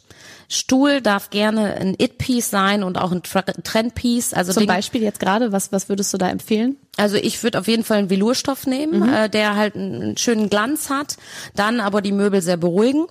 Stuhl 0.49 1.01
darf 1.01 1.31
gerne 1.31 1.75
ein 1.75 1.97
It-Piece 1.99 2.51
sein 2.51 2.85
und 2.85 2.99
auch 2.99 3.11
ein 3.11 3.23
Trend-Piece. 3.25 4.33
Also 4.33 4.53
Zum 4.53 4.61
Ding, 4.61 4.69
Beispiel 4.69 5.03
jetzt 5.03 5.19
gerade, 5.19 5.51
was, 5.51 5.73
was 5.73 5.89
würdest 5.89 6.15
du 6.15 6.19
da 6.19 6.29
empfehlen? 6.29 6.77
Also 6.97 7.17
ich 7.17 7.43
würde 7.43 7.59
auf 7.59 7.67
jeden 7.67 7.83
Fall 7.83 7.99
einen 7.99 8.11
Velourstoff 8.11 8.67
nehmen, 8.67 9.01
mhm. 9.01 9.13
äh, 9.13 9.29
der 9.29 9.57
halt 9.57 9.75
einen 9.75 10.17
schönen 10.17 10.49
Glanz 10.49 10.89
hat, 10.89 11.17
dann 11.57 11.81
aber 11.81 12.01
die 12.01 12.13
Möbel 12.13 12.43
sehr 12.43 12.57
beruhigen. 12.57 13.07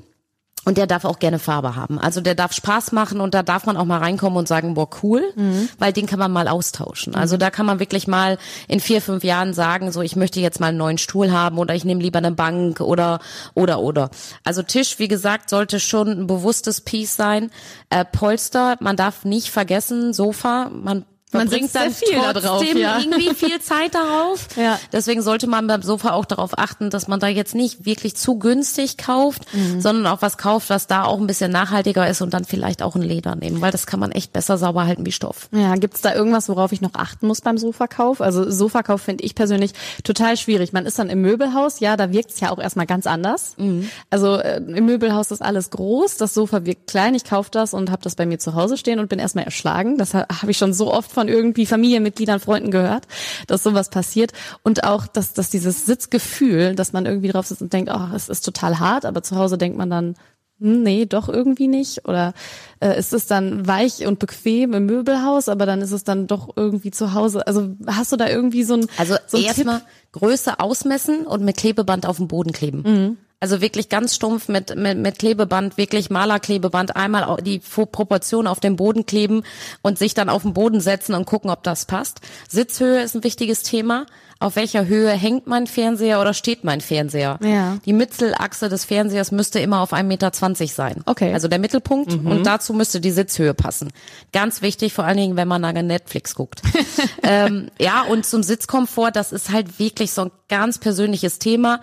Und 0.65 0.78
der 0.78 0.88
darf 0.88 1.06
auch 1.06 1.19
gerne 1.19 1.38
Farbe 1.38 1.75
haben. 1.75 1.99
Also 1.99 2.21
der 2.21 2.34
darf 2.34 2.51
Spaß 2.51 2.91
machen 2.91 3.21
und 3.21 3.36
da 3.36 3.43
darf 3.43 3.67
man 3.67 3.78
auch 3.78 3.86
mal 3.86 3.99
reinkommen 3.99 4.38
und 4.38 4.47
sagen, 4.47 4.73
boah, 4.73 4.89
cool, 5.04 5.23
mhm. 5.36 5.69
weil 5.78 5.93
den 5.93 6.08
kann 6.08 6.17
man 6.17 6.32
mal 6.32 6.47
austauschen. 6.47 7.13
Mhm. 7.13 7.19
Also 7.19 7.38
da 7.38 7.51
kann 7.51 7.67
man 7.67 7.80
wirklich 7.80 8.08
mal 8.08 8.39
in 8.67 8.80
vier, 8.80 9.01
fünf 9.01 9.23
Jahren 9.23 9.54
sagen, 9.54 9.91
so 9.91 10.01
ich 10.01 10.15
möchte 10.15 10.39
jetzt 10.39 10.60
mal 10.60 10.67
einen 10.67 10.78
neuen 10.78 10.97
Stuhl 10.97 11.32
haben 11.32 11.60
oder 11.60 11.75
ich 11.75 11.86
nehme 11.86 12.01
lieber 12.01 12.17
eine 12.17 12.32
Bank 12.32 12.82
oder 12.82 13.19
oder 13.54 13.80
oder. 13.80 14.10
Also 14.43 14.63
Tisch, 14.63 14.97
wie 14.97 15.08
gesagt, 15.08 15.51
sollte 15.51 15.80
schon 15.80 16.08
ein 16.10 16.28
bewusstes 16.28 16.82
Piece 16.82 17.15
sein. 17.15 17.51
Äh, 17.91 18.04
Polster, 18.04 18.78
man 18.80 18.97
darf 18.97 19.23
nicht 19.23 19.51
vergessen, 19.51 20.13
Sofa, 20.13 20.71
man 20.73 21.06
man 21.31 21.49
bringt 21.49 21.75
dann 21.75 21.91
viel 21.91 22.13
trotzdem 22.13 22.43
drauf, 22.43 22.63
ja. 22.75 22.99
irgendwie 22.99 23.33
viel 23.33 23.59
Zeit 23.59 23.95
darauf. 23.95 24.47
ja. 24.55 24.79
Deswegen 24.93 25.21
sollte 25.21 25.47
man 25.47 25.67
beim 25.67 25.81
Sofa 25.81 26.11
auch 26.11 26.25
darauf 26.25 26.57
achten, 26.57 26.89
dass 26.89 27.07
man 27.07 27.19
da 27.19 27.27
jetzt 27.27 27.55
nicht 27.55 27.85
wirklich 27.85 28.15
zu 28.15 28.38
günstig 28.38 28.97
kauft, 28.97 29.53
mhm. 29.53 29.81
sondern 29.81 30.07
auch 30.07 30.21
was 30.21 30.38
kauft, 30.38 30.69
was 30.69 30.88
da 30.88 31.03
auch 31.03 31.19
ein 31.19 31.27
bisschen 31.27 31.51
nachhaltiger 31.51 32.07
ist 32.07 32.21
und 32.21 32.33
dann 32.33 32.45
vielleicht 32.45 32.81
auch 32.81 32.95
ein 32.95 33.01
Leder 33.01 33.35
nehmen, 33.35 33.61
weil 33.61 33.71
das 33.71 33.88
kann 33.88 33.99
man 33.99 34.11
echt 34.11 34.33
besser 34.33 34.57
sauber 34.57 34.85
halten 34.85 35.05
wie 35.05 35.11
Stoff. 35.11 35.49
Ja, 35.51 35.75
gibt's 35.75 36.01
da 36.01 36.13
irgendwas, 36.13 36.47
worauf 36.47 36.71
ich 36.71 36.81
noch 36.81 36.93
achten 36.93 37.27
muss 37.27 37.41
beim 37.41 37.57
Sofakauf? 37.57 38.21
Also 38.21 38.49
Sofakauf 38.49 39.01
finde 39.01 39.23
ich 39.23 39.35
persönlich 39.35 39.73
total 40.03 40.38
schwierig. 40.38 40.73
Man 40.73 40.85
ist 40.85 40.99
dann 40.99 41.09
im 41.09 41.21
Möbelhaus, 41.21 41.79
ja, 41.79 41.97
da 41.97 42.11
wirkt's 42.11 42.39
ja 42.39 42.51
auch 42.51 42.59
erstmal 42.59 42.85
ganz 42.85 43.07
anders. 43.07 43.55
Mhm. 43.57 43.89
Also 44.09 44.38
äh, 44.38 44.57
im 44.57 44.85
Möbelhaus 44.85 45.31
ist 45.31 45.41
alles 45.41 45.71
groß, 45.71 46.17
das 46.17 46.33
Sofa 46.33 46.65
wirkt 46.65 46.88
klein, 46.88 47.15
ich 47.15 47.25
kaufe 47.25 47.49
das 47.51 47.73
und 47.73 47.91
habe 47.91 48.03
das 48.03 48.15
bei 48.15 48.25
mir 48.25 48.39
zu 48.39 48.53
Hause 48.53 48.77
stehen 48.77 48.99
und 48.99 49.09
bin 49.09 49.19
erstmal 49.19 49.45
erschlagen. 49.45 49.97
Das 49.97 50.13
habe 50.13 50.51
ich 50.51 50.57
schon 50.57 50.73
so 50.73 50.93
oft 50.93 51.14
von 51.15 51.28
irgendwie 51.28 51.65
Familienmitgliedern, 51.65 52.39
Freunden 52.39 52.69
gehört, 52.69 53.08
dass 53.47 53.63
sowas 53.63 53.89
passiert. 53.89 54.34
Und 54.62 54.84
auch, 54.84 55.08
dass, 55.08 55.34
dass 55.34 55.49
dieses 55.49 55.88
Sitzgefühl, 55.88 56.75
dass 56.75 56.93
man 56.93 57.08
irgendwie 57.08 57.30
drauf 57.30 57.47
sitzt 57.47 57.63
und 57.63 57.73
denkt, 57.73 57.91
oh, 57.91 58.15
es 58.15 58.30
ist 58.30 58.41
total 58.41 58.80
hart, 58.80 59.06
aber 59.06 59.23
zu 59.23 59.36
Hause 59.36 59.58
denkt 59.58 59.78
man 59.78 59.89
dann, 59.89 60.15
hm, 60.60 60.84
nee, 60.84 61.06
doch 61.06 61.28
irgendwie 61.28 61.67
nicht. 61.67 62.08
Oder 62.08 62.34
äh, 62.80 62.97
ist 62.97 63.13
es 63.13 63.25
dann 63.25 63.67
weich 63.67 64.06
und 64.06 64.19
bequem 64.19 64.73
im 64.73 64.86
Möbelhaus, 64.86 65.49
aber 65.49 65.65
dann 65.65 65.82
ist 65.82 65.91
es 65.91 66.04
dann 66.04 66.28
doch 66.28 66.49
irgendwie 66.56 66.91
zu 66.91 67.13
Hause. 67.13 67.45
Also 67.47 67.75
hast 67.88 68.12
du 68.12 68.17
da 68.17 68.30
irgendwie 68.30 68.63
so 68.63 68.75
ein 68.75 68.88
Also 68.97 69.15
so 69.28 69.38
erstmal 69.38 69.82
Größe 70.12 70.60
ausmessen 70.60 71.25
und 71.25 71.43
mit 71.43 71.58
Klebeband 71.58 72.06
auf 72.06 72.17
dem 72.17 72.28
Boden 72.28 72.51
kleben. 72.51 72.84
Mhm. 72.86 73.17
Also 73.41 73.62
wirklich 73.62 73.89
ganz 73.89 74.15
stumpf 74.15 74.48
mit, 74.48 74.76
mit, 74.76 74.98
mit 74.98 75.19
Klebeband, 75.19 75.78
wirklich 75.78 76.10
Malerklebeband, 76.10 76.95
einmal 76.95 77.38
die 77.43 77.60
Proportion 77.60 78.48
auf 78.48 78.60
dem 78.60 78.76
Boden 78.76 79.06
kleben 79.06 79.43
und 79.82 80.00
sich 80.00 80.13
dann 80.13 80.30
auf 80.30 80.43
den 80.43 80.54
Boden 80.54 80.80
setzen 80.80 81.13
und 81.13 81.26
gucken, 81.26 81.50
ob 81.52 81.62
das 81.63 81.86
passt. 81.86 82.21
Sitzhöhe 82.48 83.04
ist 83.04 83.15
ein 83.15 83.24
wichtiges 83.24 83.62
Thema. 83.62 84.06
Auf 84.39 84.58
welcher 84.58 84.86
Höhe 84.86 85.12
hängt 85.12 85.48
mein 85.48 85.65
Fernseher 85.65 86.19
oder 86.19 86.34
steht 86.34 86.63
mein 86.63 86.82
Fernseher? 86.82 87.39
Ja. 87.41 87.78
Die 87.86 87.93
Mittelachse 87.93 88.67
des 88.67 88.84
Fernsehers 88.84 89.32
müsste 89.32 89.60
immer 89.60 89.80
auf 89.80 89.93
1,20 89.93 90.04
Meter 90.04 90.32
sein. 90.67 91.04
Okay. 91.06 91.34
Also 91.34 91.48
der 91.48 91.60
Mittelpunkt 91.60 92.21
mhm. 92.21 92.28
und 92.28 92.45
dazu 92.45 92.74
müsste 92.74 93.00
die 93.00 93.12
Sitzhöhe 93.12 93.54
passen. 93.54 93.93
Ganz 94.34 94.62
wichtig, 94.62 94.93
vor 94.93 95.06
allen 95.06 95.17
Dingen, 95.17 95.38
wenn 95.38 95.48
man 95.48 95.62
nach 95.62 95.74
Netflix 95.74 96.36
guckt. 96.36 96.62
ähm, 97.24 97.69
ja, 97.80 98.04
und 98.04 98.26
zum 98.26 98.43
Sitzkomfort, 98.43 99.12
das 99.12 99.32
ist 99.32 99.52
halt 99.52 99.80
wirklich 99.80 100.12
so 100.12 100.24
ein 100.24 100.32
ganz 100.50 100.80
persönliches 100.80 101.39
Thema 101.39 101.80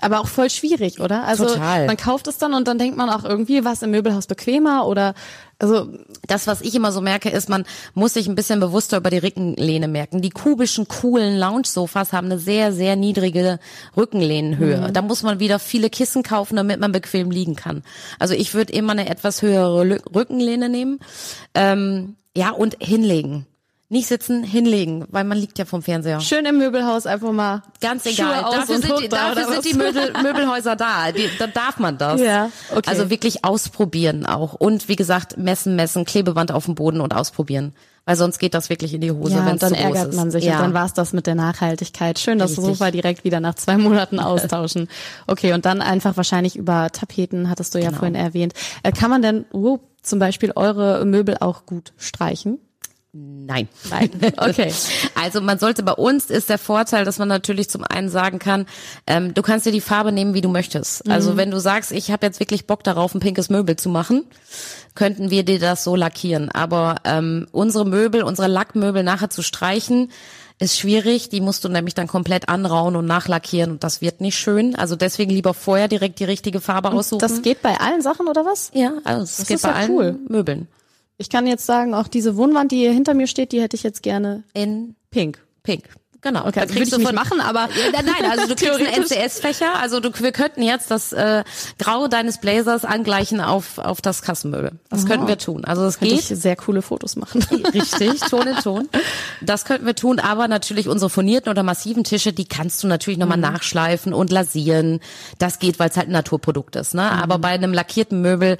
aber 0.00 0.20
auch 0.20 0.28
voll 0.28 0.50
schwierig, 0.50 1.00
oder? 1.00 1.24
Also 1.24 1.46
Total. 1.46 1.86
man 1.86 1.96
kauft 1.96 2.26
es 2.26 2.38
dann 2.38 2.54
und 2.54 2.68
dann 2.68 2.78
denkt 2.78 2.96
man 2.96 3.08
auch 3.08 3.24
irgendwie, 3.24 3.64
was 3.64 3.82
im 3.82 3.90
Möbelhaus 3.90 4.26
bequemer 4.26 4.86
oder 4.86 5.14
also 5.58 5.88
das, 6.26 6.46
was 6.46 6.60
ich 6.60 6.74
immer 6.74 6.92
so 6.92 7.00
merke, 7.00 7.30
ist, 7.30 7.48
man 7.48 7.64
muss 7.94 8.12
sich 8.12 8.28
ein 8.28 8.34
bisschen 8.34 8.60
bewusster 8.60 8.98
über 8.98 9.08
die 9.08 9.18
Rückenlehne 9.18 9.88
merken. 9.88 10.20
Die 10.20 10.30
kubischen, 10.30 10.86
coolen 10.86 11.38
Lounge-Sofas 11.38 12.12
haben 12.12 12.26
eine 12.26 12.38
sehr, 12.38 12.74
sehr 12.74 12.94
niedrige 12.94 13.58
Rückenlehnenhöhe. 13.96 14.88
Mhm. 14.88 14.92
Da 14.92 15.00
muss 15.00 15.22
man 15.22 15.40
wieder 15.40 15.58
viele 15.58 15.88
Kissen 15.88 16.22
kaufen, 16.22 16.56
damit 16.56 16.78
man 16.78 16.92
bequem 16.92 17.30
liegen 17.30 17.56
kann. 17.56 17.82
Also 18.18 18.34
ich 18.34 18.52
würde 18.52 18.74
immer 18.74 18.92
eine 18.92 19.08
etwas 19.08 19.40
höhere 19.40 19.98
Rückenlehne 20.14 20.68
nehmen. 20.68 20.98
Ähm, 21.54 22.16
ja, 22.36 22.50
und 22.50 22.76
hinlegen 22.80 23.46
Nicht 23.88 24.08
sitzen, 24.08 24.42
hinlegen, 24.42 25.04
weil 25.10 25.22
man 25.22 25.38
liegt 25.38 25.58
ja 25.60 25.64
vom 25.64 25.80
Fernseher. 25.80 26.20
Schön 26.20 26.44
im 26.44 26.58
Möbelhaus 26.58 27.06
einfach 27.06 27.30
mal. 27.30 27.62
Ganz 27.80 28.04
egal. 28.04 28.42
Dafür 28.42 28.78
sind, 28.78 29.00
die, 29.00 29.08
dafür 29.08 29.44
sind 29.52 29.64
die 29.64 29.74
Möbel, 29.74 30.12
Möbelhäuser 30.22 30.74
da. 30.74 31.12
Die, 31.12 31.28
da 31.38 31.46
darf 31.46 31.78
man 31.78 31.96
das. 31.96 32.20
Ja, 32.20 32.50
okay. 32.72 32.90
Also 32.90 33.10
wirklich 33.10 33.44
ausprobieren 33.44 34.26
auch. 34.26 34.54
Und 34.54 34.88
wie 34.88 34.96
gesagt, 34.96 35.38
messen, 35.38 35.76
messen, 35.76 36.04
Klebeband 36.04 36.50
auf 36.50 36.64
dem 36.64 36.74
Boden 36.74 37.00
und 37.00 37.14
ausprobieren. 37.14 37.74
Weil 38.04 38.16
sonst 38.16 38.38
geht 38.38 38.54
das 38.54 38.70
wirklich 38.70 38.92
in 38.94 39.00
die 39.00 39.10
Hose, 39.12 39.34
ja, 39.34 39.44
wenn 39.44 39.52
und 39.52 39.62
dann 39.62 39.74
ärgert 39.74 40.08
ist. 40.10 40.16
man 40.16 40.30
sich 40.32 40.44
ja. 40.44 40.56
und 40.56 40.62
dann 40.62 40.74
war's 40.74 40.94
das 40.94 41.12
mit 41.12 41.26
der 41.28 41.34
Nachhaltigkeit. 41.36 42.18
Schön, 42.18 42.38
das 42.38 42.52
Richtig. 42.52 42.64
Sofa 42.66 42.90
direkt 42.92 43.22
wieder 43.24 43.38
nach 43.40 43.54
zwei 43.54 43.76
Monaten 43.76 44.18
austauschen. 44.20 44.88
Okay, 45.28 45.52
und 45.52 45.64
dann 45.64 45.80
einfach 45.80 46.16
wahrscheinlich 46.16 46.56
über 46.56 46.90
Tapeten, 46.92 47.50
hattest 47.50 47.74
du 47.74 47.78
ja 47.78 47.88
Genau. 47.88 47.98
vorhin 47.98 48.14
erwähnt. 48.16 48.52
Äh, 48.82 48.90
Kann 48.92 49.10
man 49.10 49.22
denn 49.22 49.44
oh, 49.52 49.78
zum 50.02 50.18
Beispiel 50.18 50.52
eure 50.56 51.04
Möbel 51.04 51.36
auch 51.38 51.66
gut 51.66 51.92
streichen? 51.98 52.58
Nein. 53.46 53.68
Nein. 53.90 54.10
Okay. 54.36 54.72
Also 55.14 55.40
man 55.40 55.58
sollte 55.58 55.82
bei 55.82 55.92
uns 55.92 56.26
ist 56.30 56.50
der 56.50 56.58
Vorteil, 56.58 57.04
dass 57.04 57.18
man 57.18 57.28
natürlich 57.28 57.70
zum 57.70 57.84
einen 57.84 58.08
sagen 58.08 58.38
kann, 58.38 58.66
ähm, 59.06 59.34
du 59.34 59.42
kannst 59.42 59.66
dir 59.66 59.72
die 59.72 59.80
Farbe 59.80 60.12
nehmen, 60.12 60.34
wie 60.34 60.40
du 60.40 60.48
möchtest. 60.48 61.08
Also 61.08 61.36
wenn 61.36 61.50
du 61.50 61.58
sagst, 61.58 61.92
ich 61.92 62.10
habe 62.10 62.26
jetzt 62.26 62.40
wirklich 62.40 62.66
Bock 62.66 62.84
darauf, 62.84 63.14
ein 63.14 63.20
pinkes 63.20 63.48
Möbel 63.48 63.76
zu 63.76 63.88
machen, 63.88 64.24
könnten 64.94 65.30
wir 65.30 65.44
dir 65.44 65.58
das 65.58 65.84
so 65.84 65.96
lackieren. 65.96 66.50
Aber 66.50 66.96
ähm, 67.04 67.46
unsere 67.52 67.86
Möbel, 67.86 68.22
unsere 68.22 68.48
Lackmöbel 68.48 69.02
nachher 69.02 69.30
zu 69.30 69.42
streichen, 69.42 70.10
ist 70.58 70.78
schwierig. 70.78 71.28
Die 71.28 71.40
musst 71.40 71.64
du 71.64 71.68
nämlich 71.68 71.94
dann 71.94 72.06
komplett 72.06 72.48
anrauen 72.48 72.96
und 72.96 73.06
nachlackieren 73.06 73.72
und 73.72 73.84
das 73.84 74.00
wird 74.00 74.20
nicht 74.20 74.38
schön. 74.38 74.74
Also 74.74 74.96
deswegen 74.96 75.30
lieber 75.30 75.54
vorher 75.54 75.88
direkt 75.88 76.18
die 76.18 76.24
richtige 76.24 76.60
Farbe 76.60 76.90
aussuchen. 76.90 77.20
Das 77.20 77.42
geht 77.42 77.62
bei 77.62 77.78
allen 77.78 78.02
Sachen 78.02 78.26
oder 78.28 78.44
was? 78.44 78.70
ja, 78.74 78.92
also 79.04 79.22
es 79.22 79.36
Das 79.36 79.46
geht 79.46 79.62
bei 79.62 79.68
ja 79.68 79.74
allen 79.74 79.90
cool. 79.90 80.18
Möbeln. 80.28 80.68
Ich 81.18 81.30
kann 81.30 81.46
jetzt 81.46 81.64
sagen, 81.66 81.94
auch 81.94 82.08
diese 82.08 82.36
Wohnwand, 82.36 82.72
die 82.72 82.76
hier 82.78 82.92
hinter 82.92 83.14
mir 83.14 83.26
steht, 83.26 83.52
die 83.52 83.60
hätte 83.62 83.76
ich 83.76 83.82
jetzt 83.82 84.02
gerne 84.02 84.44
In 84.52 84.96
pink. 85.10 85.38
Pink. 85.62 85.84
Genau. 86.22 86.40
Okay, 86.40 86.52
Da 86.54 86.60
würde 86.62 86.72
kriegst 86.74 86.86
ich 86.86 86.90
du 86.90 86.96
nicht 86.98 87.06
von- 87.06 87.14
machen, 87.14 87.40
aber 87.40 87.68
Ja, 87.92 88.02
nein, 88.02 88.28
also 88.28 88.48
du 88.48 88.54
kriegst 88.56 88.74
einen. 88.80 89.04
NCS-Fächer. 89.04 89.78
Also 89.80 90.00
du, 90.00 90.10
wir 90.18 90.32
könnten 90.32 90.60
jetzt 90.62 90.90
das 90.90 91.12
äh, 91.12 91.44
Grau 91.78 92.08
deines 92.08 92.38
Blazers 92.40 92.84
angleichen 92.84 93.40
auf 93.40 93.78
auf 93.78 94.00
das 94.00 94.22
Kassenmöbel. 94.22 94.72
Das 94.90 95.06
könnten 95.06 95.28
wir 95.28 95.38
tun. 95.38 95.64
Also 95.64 95.84
es 95.84 95.98
könnte 96.00 96.16
geht. 96.16 96.28
ich 96.30 96.36
sehr 96.38 96.56
coole 96.56 96.82
Fotos 96.82 97.14
machen. 97.14 97.42
Richtig, 97.74 98.20
Ton 98.22 98.46
in 98.46 98.56
Ton. 98.56 98.88
Das 99.40 99.64
könnten 99.66 99.86
wir 99.86 99.94
tun, 99.94 100.18
aber 100.18 100.48
natürlich 100.48 100.88
unsere 100.88 101.10
furnierten 101.10 101.48
oder 101.50 101.62
massiven 101.62 102.02
Tische, 102.02 102.32
die 102.32 102.46
kannst 102.46 102.82
du 102.82 102.88
natürlich 102.88 103.18
nochmal 103.18 103.38
nachschleifen 103.38 104.12
und 104.12 104.32
lasieren. 104.32 104.98
Das 105.38 105.60
geht, 105.60 105.78
weil 105.78 105.90
es 105.90 105.96
halt 105.96 106.08
ein 106.08 106.12
Naturprodukt 106.12 106.74
ist. 106.74 106.94
Ne? 106.94 107.02
Aber 107.02 107.38
bei 107.38 107.48
einem 107.50 107.72
lackierten 107.72 108.20
Möbel 108.20 108.56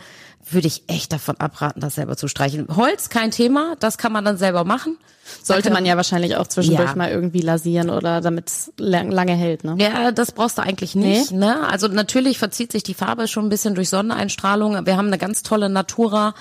würde 0.51 0.67
ich 0.69 0.85
echt 0.87 1.13
davon 1.13 1.37
abraten, 1.39 1.81
das 1.81 1.97
selber 1.97 2.17
zu 2.17 2.29
streichen. 2.29 2.67
Holz, 2.75 3.09
kein 3.09 3.31
Thema, 3.31 3.75
das 3.81 3.99
kann 3.99 4.13
man 4.13 4.25
dann 4.25 4.37
selber 4.37 4.65
machen. 4.65 4.97
Sollte 5.43 5.71
man 5.71 5.85
ja 5.85 5.97
wahrscheinlich 5.97 6.37
auch 6.37 6.47
zwischendurch 6.47 6.91
Ja. 6.91 6.95
mal 6.95 7.11
irgendwie 7.11 7.41
lasieren 7.41 7.91
oder 7.91 8.21
damit 8.21 8.49
es 8.49 8.73
lang, 8.79 9.11
lange 9.11 9.35
hält, 9.35 9.65
ne? 9.65 9.75
Ja, 9.79 10.13
das 10.13 10.31
brauchst 10.31 10.59
du 10.59 10.63
eigentlich 10.63 10.95
nicht. 10.95 11.33
Ne? 11.33 11.67
Also 11.69 11.89
natürlich 11.89 12.39
verzieht 12.39 12.71
sich 12.71 12.85
die 12.85 12.95
Farbe 12.95 13.27
schon 13.27 13.47
ein 13.47 13.49
bisschen 13.49 13.75
durch 13.75 13.89
Sonneneinstrahlung. 13.89 14.87
Wir 14.87 14.97
haben 14.97 15.09
eine 15.09 15.19
ganz 15.19 15.43
tolle 15.43 15.69
Natura 15.69 16.35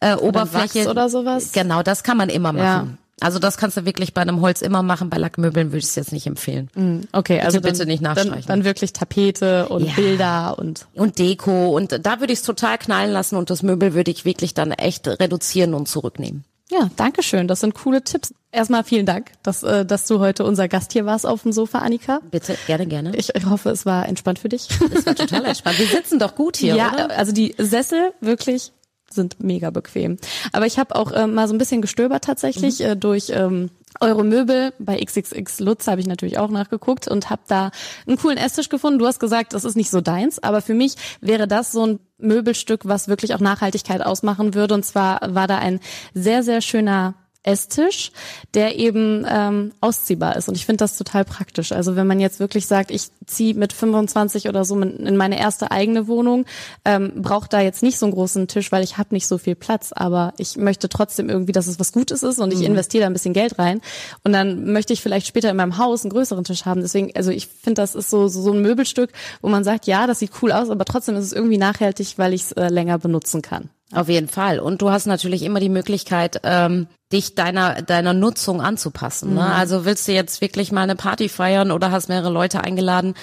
äh, 0.00 0.14
Oberfläche 0.16 0.90
oder 0.90 1.08
sowas? 1.08 1.52
Genau, 1.52 1.84
das 1.84 2.02
kann 2.02 2.16
man 2.16 2.28
immer 2.30 2.52
machen. 2.52 2.64
Ja. 2.64 2.86
Also 3.22 3.38
das 3.38 3.56
kannst 3.56 3.76
du 3.76 3.84
wirklich 3.84 4.12
bei 4.14 4.20
einem 4.22 4.40
Holz 4.40 4.62
immer 4.62 4.82
machen. 4.82 5.08
Bei 5.10 5.16
Lackmöbeln 5.18 5.68
würde 5.68 5.78
ich 5.78 5.84
es 5.84 5.94
jetzt 5.94 6.12
nicht 6.12 6.26
empfehlen. 6.26 6.68
Okay, 7.12 7.40
also 7.40 7.60
dann, 7.60 7.72
bitte 7.72 7.86
nicht 7.86 8.04
dann, 8.04 8.14
nachstreichen. 8.14 8.48
dann 8.48 8.64
wirklich 8.64 8.92
Tapete 8.92 9.68
und 9.68 9.84
Ja. 9.86 9.92
Bilder 9.94 10.58
und 10.58 10.86
Und 10.94 11.18
Deko 11.18 11.74
und 11.76 11.98
da 12.04 12.20
würde 12.20 12.32
ich 12.32 12.40
es 12.40 12.44
total 12.44 12.78
knallen 12.78 13.12
lassen 13.12 13.36
und 13.36 13.50
das 13.50 13.62
Möbel 13.62 13.94
würde 13.94 14.10
ich 14.10 14.24
wirklich 14.24 14.54
dann 14.54 14.72
echt 14.72 15.06
reduzieren 15.08 15.74
und 15.74 15.88
zurücknehmen. 15.88 16.44
ja, 16.70 16.90
danke 16.96 17.22
schön. 17.22 17.48
Das 17.48 17.60
sind 17.60 17.74
coole 17.74 18.02
Tipps. 18.02 18.32
Erstmal 18.50 18.82
vielen 18.84 19.06
Dank, 19.06 19.30
dass, 19.42 19.62
äh, 19.62 19.84
dass 19.86 20.06
du 20.06 20.18
heute 20.20 20.44
unser 20.44 20.68
Gast 20.68 20.92
hier 20.92 21.06
warst 21.06 21.26
auf 21.26 21.42
dem 21.42 21.52
Sofa, 21.52 21.78
Annika. 21.78 22.20
Bitte, 22.30 22.56
gerne, 22.66 22.86
gerne. 22.86 23.14
Ich 23.16 23.30
hoffe, 23.48 23.70
es 23.70 23.86
war 23.86 24.06
entspannt 24.08 24.38
für 24.38 24.48
dich. 24.48 24.68
Das 24.92 25.06
war 25.06 25.14
total 25.14 25.44
entspannt. 25.46 25.78
Wir 25.78 25.86
sitzen 25.86 26.18
doch 26.18 26.34
gut 26.34 26.56
hier, 26.56 26.74
ja, 26.76 26.92
oder? 26.92 27.10
also 27.16 27.32
die 27.32 27.54
Sessel 27.58 28.12
wirklich 28.20 28.72
sind 29.12 29.42
mega 29.42 29.70
bequem. 29.70 30.16
Aber 30.52 30.66
ich 30.66 30.78
habe 30.78 30.94
auch 30.94 31.12
ähm, 31.14 31.34
mal 31.34 31.48
so 31.48 31.54
ein 31.54 31.58
bisschen 31.58 31.82
gestöbert 31.82 32.24
tatsächlich 32.24 32.80
Mhm. 32.80 32.84
äh, 32.86 32.96
durch 32.96 33.30
ähm, 33.34 33.70
eure 34.00 34.24
Möbel. 34.24 34.72
Bei 34.78 34.98
XXX 34.98 35.60
Lutz 35.60 35.86
habe 35.86 36.00
ich 36.00 36.06
natürlich 36.06 36.38
auch 36.38 36.50
nachgeguckt 36.50 37.08
und 37.08 37.30
habe 37.30 37.42
da 37.46 37.70
einen 38.06 38.16
coolen 38.16 38.38
Esstisch 38.38 38.68
gefunden. 38.68 38.98
Du 38.98 39.06
hast 39.06 39.20
gesagt, 39.20 39.52
das 39.52 39.64
ist 39.64 39.76
nicht 39.76 39.90
so 39.90 40.00
deins, 40.00 40.42
aber 40.42 40.62
für 40.62 40.74
mich 40.74 40.94
wäre 41.20 41.46
das 41.46 41.72
so 41.72 41.86
ein 41.86 41.98
Möbelstück, 42.18 42.82
was 42.84 43.08
wirklich 43.08 43.34
auch 43.34 43.40
Nachhaltigkeit 43.40 44.00
ausmachen 44.04 44.54
würde. 44.54 44.74
Und 44.74 44.84
zwar 44.84 45.20
war 45.34 45.46
da 45.46 45.58
ein 45.58 45.80
sehr, 46.14 46.42
sehr 46.42 46.60
schöner 46.60 47.14
Esstisch, 47.44 48.12
der 48.54 48.78
eben 48.78 49.26
ähm, 49.28 49.72
ausziehbar 49.80 50.36
ist. 50.36 50.48
Und 50.48 50.56
ich 50.56 50.64
finde 50.64 50.78
das 50.78 50.96
total 50.96 51.24
praktisch. 51.24 51.72
Also 51.72 51.96
wenn 51.96 52.06
man 52.06 52.20
jetzt 52.20 52.38
wirklich 52.38 52.66
sagt, 52.66 52.92
ich 52.92 53.08
ziehe 53.26 53.54
mit 53.54 53.72
25 53.72 54.48
oder 54.48 54.64
so 54.64 54.80
in 54.80 55.16
meine 55.16 55.40
erste 55.40 55.72
eigene 55.72 56.06
Wohnung, 56.06 56.44
ähm, 56.84 57.12
braucht 57.16 57.52
da 57.52 57.60
jetzt 57.60 57.82
nicht 57.82 57.98
so 57.98 58.06
einen 58.06 58.14
großen 58.14 58.46
Tisch, 58.46 58.70
weil 58.70 58.84
ich 58.84 58.96
habe 58.96 59.12
nicht 59.12 59.26
so 59.26 59.38
viel 59.38 59.56
Platz. 59.56 59.92
Aber 59.92 60.34
ich 60.38 60.56
möchte 60.56 60.88
trotzdem 60.88 61.28
irgendwie, 61.28 61.52
dass 61.52 61.66
es 61.66 61.80
was 61.80 61.92
Gutes 61.92 62.22
ist 62.22 62.38
und 62.38 62.52
ich 62.52 62.62
investiere 62.62 63.02
da 63.02 63.06
ein 63.08 63.12
bisschen 63.12 63.34
Geld 63.34 63.58
rein. 63.58 63.80
Und 64.22 64.32
dann 64.32 64.72
möchte 64.72 64.92
ich 64.92 65.02
vielleicht 65.02 65.26
später 65.26 65.50
in 65.50 65.56
meinem 65.56 65.78
Haus 65.78 66.04
einen 66.04 66.12
größeren 66.12 66.44
Tisch 66.44 66.64
haben. 66.64 66.80
Deswegen, 66.80 67.10
also 67.16 67.32
ich 67.32 67.48
finde, 67.48 67.82
das 67.82 67.96
ist 67.96 68.08
so, 68.08 68.28
so, 68.28 68.40
so 68.40 68.52
ein 68.52 68.62
Möbelstück, 68.62 69.10
wo 69.40 69.48
man 69.48 69.64
sagt, 69.64 69.86
ja, 69.86 70.06
das 70.06 70.20
sieht 70.20 70.30
cool 70.42 70.52
aus, 70.52 70.70
aber 70.70 70.84
trotzdem 70.84 71.16
ist 71.16 71.24
es 71.24 71.32
irgendwie 71.32 71.58
nachhaltig, 71.58 72.14
weil 72.18 72.34
ich 72.34 72.42
es 72.42 72.52
äh, 72.52 72.68
länger 72.68 72.98
benutzen 72.98 73.42
kann. 73.42 73.70
Auf 73.92 74.08
jeden 74.08 74.28
Fall. 74.28 74.58
Und 74.58 74.80
du 74.80 74.90
hast 74.90 75.06
natürlich 75.06 75.42
immer 75.42 75.60
die 75.60 75.68
Möglichkeit, 75.68 76.40
ähm, 76.44 76.86
dich 77.12 77.34
deiner 77.34 77.82
deiner 77.82 78.14
Nutzung 78.14 78.60
anzupassen. 78.60 79.34
Ne? 79.34 79.44
Also 79.44 79.84
willst 79.84 80.08
du 80.08 80.12
jetzt 80.12 80.40
wirklich 80.40 80.72
mal 80.72 80.82
eine 80.82 80.96
Party 80.96 81.28
feiern 81.28 81.70
oder 81.70 81.90
hast 81.90 82.08
mehrere 82.08 82.30
Leute 82.30 82.62
eingeladen, 82.62 83.14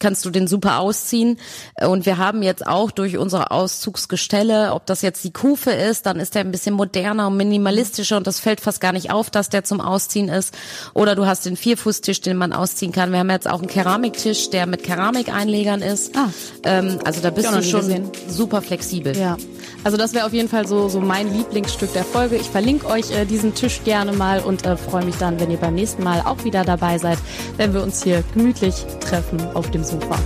kannst 0.00 0.24
du 0.24 0.30
den 0.30 0.48
super 0.48 0.80
ausziehen. 0.80 1.38
Und 1.80 2.06
wir 2.06 2.18
haben 2.18 2.42
jetzt 2.42 2.66
auch 2.66 2.90
durch 2.90 3.16
unsere 3.18 3.50
Auszugsgestelle, 3.50 4.72
ob 4.72 4.86
das 4.86 5.02
jetzt 5.02 5.24
die 5.24 5.32
Kufe 5.32 5.70
ist, 5.70 6.06
dann 6.06 6.18
ist 6.18 6.34
der 6.34 6.42
ein 6.42 6.50
bisschen 6.50 6.74
moderner 6.74 7.28
und 7.28 7.36
minimalistischer 7.36 8.16
und 8.16 8.26
das 8.26 8.40
fällt 8.40 8.60
fast 8.60 8.80
gar 8.80 8.92
nicht 8.92 9.10
auf, 9.10 9.30
dass 9.30 9.48
der 9.48 9.64
zum 9.64 9.80
Ausziehen 9.80 10.28
ist. 10.28 10.54
Oder 10.94 11.14
du 11.14 11.26
hast 11.26 11.46
den 11.46 11.56
Vierfußtisch, 11.56 12.20
den 12.20 12.36
man 12.36 12.52
ausziehen 12.52 12.92
kann. 12.92 13.12
Wir 13.12 13.20
haben 13.20 13.30
jetzt 13.30 13.48
auch 13.48 13.58
einen 13.58 13.68
Keramiktisch, 13.68 14.50
der 14.50 14.66
mit 14.66 14.82
Keramikeinlegern 14.82 15.82
ist. 15.82 16.16
Ah. 16.16 16.28
Ähm, 16.64 16.98
also 17.04 17.20
da 17.20 17.30
bist 17.30 17.48
du 17.48 17.62
schon 17.62 17.80
gesehen. 17.80 18.10
super 18.28 18.62
flexibel. 18.62 19.16
Ja, 19.16 19.36
also 19.84 19.96
das 19.96 20.14
wäre 20.14 20.26
auf 20.26 20.32
jeden 20.32 20.48
Fall 20.48 20.66
so, 20.66 20.88
so 20.88 21.00
mein 21.00 21.32
Lieblingsstück 21.34 21.92
der 21.92 22.04
Folge. 22.04 22.36
Ich 22.36 22.48
verlinke 22.48 22.86
euch 22.86 23.10
äh, 23.10 23.24
diesen 23.34 23.52
Tisch 23.52 23.82
gerne 23.82 24.12
mal 24.12 24.38
und 24.38 24.64
äh, 24.64 24.76
freue 24.76 25.04
mich 25.04 25.16
dann, 25.16 25.40
wenn 25.40 25.50
ihr 25.50 25.56
beim 25.56 25.74
nächsten 25.74 26.04
Mal 26.04 26.20
auch 26.20 26.44
wieder 26.44 26.64
dabei 26.64 26.98
seid, 26.98 27.18
wenn 27.56 27.74
wir 27.74 27.82
uns 27.82 28.04
hier 28.04 28.22
gemütlich 28.32 28.86
treffen 29.00 29.40
auf 29.54 29.68
dem 29.72 29.82
Sofa. 29.82 30.16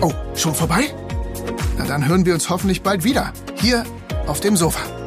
Oh, 0.00 0.12
schon 0.34 0.54
vorbei? 0.54 0.84
Na 1.76 1.84
dann 1.84 2.08
hören 2.08 2.24
wir 2.24 2.32
uns 2.32 2.48
hoffentlich 2.48 2.82
bald 2.82 3.04
wieder. 3.04 3.34
Hier 3.56 3.84
auf 4.26 4.40
dem 4.40 4.56
Sofa. 4.56 4.99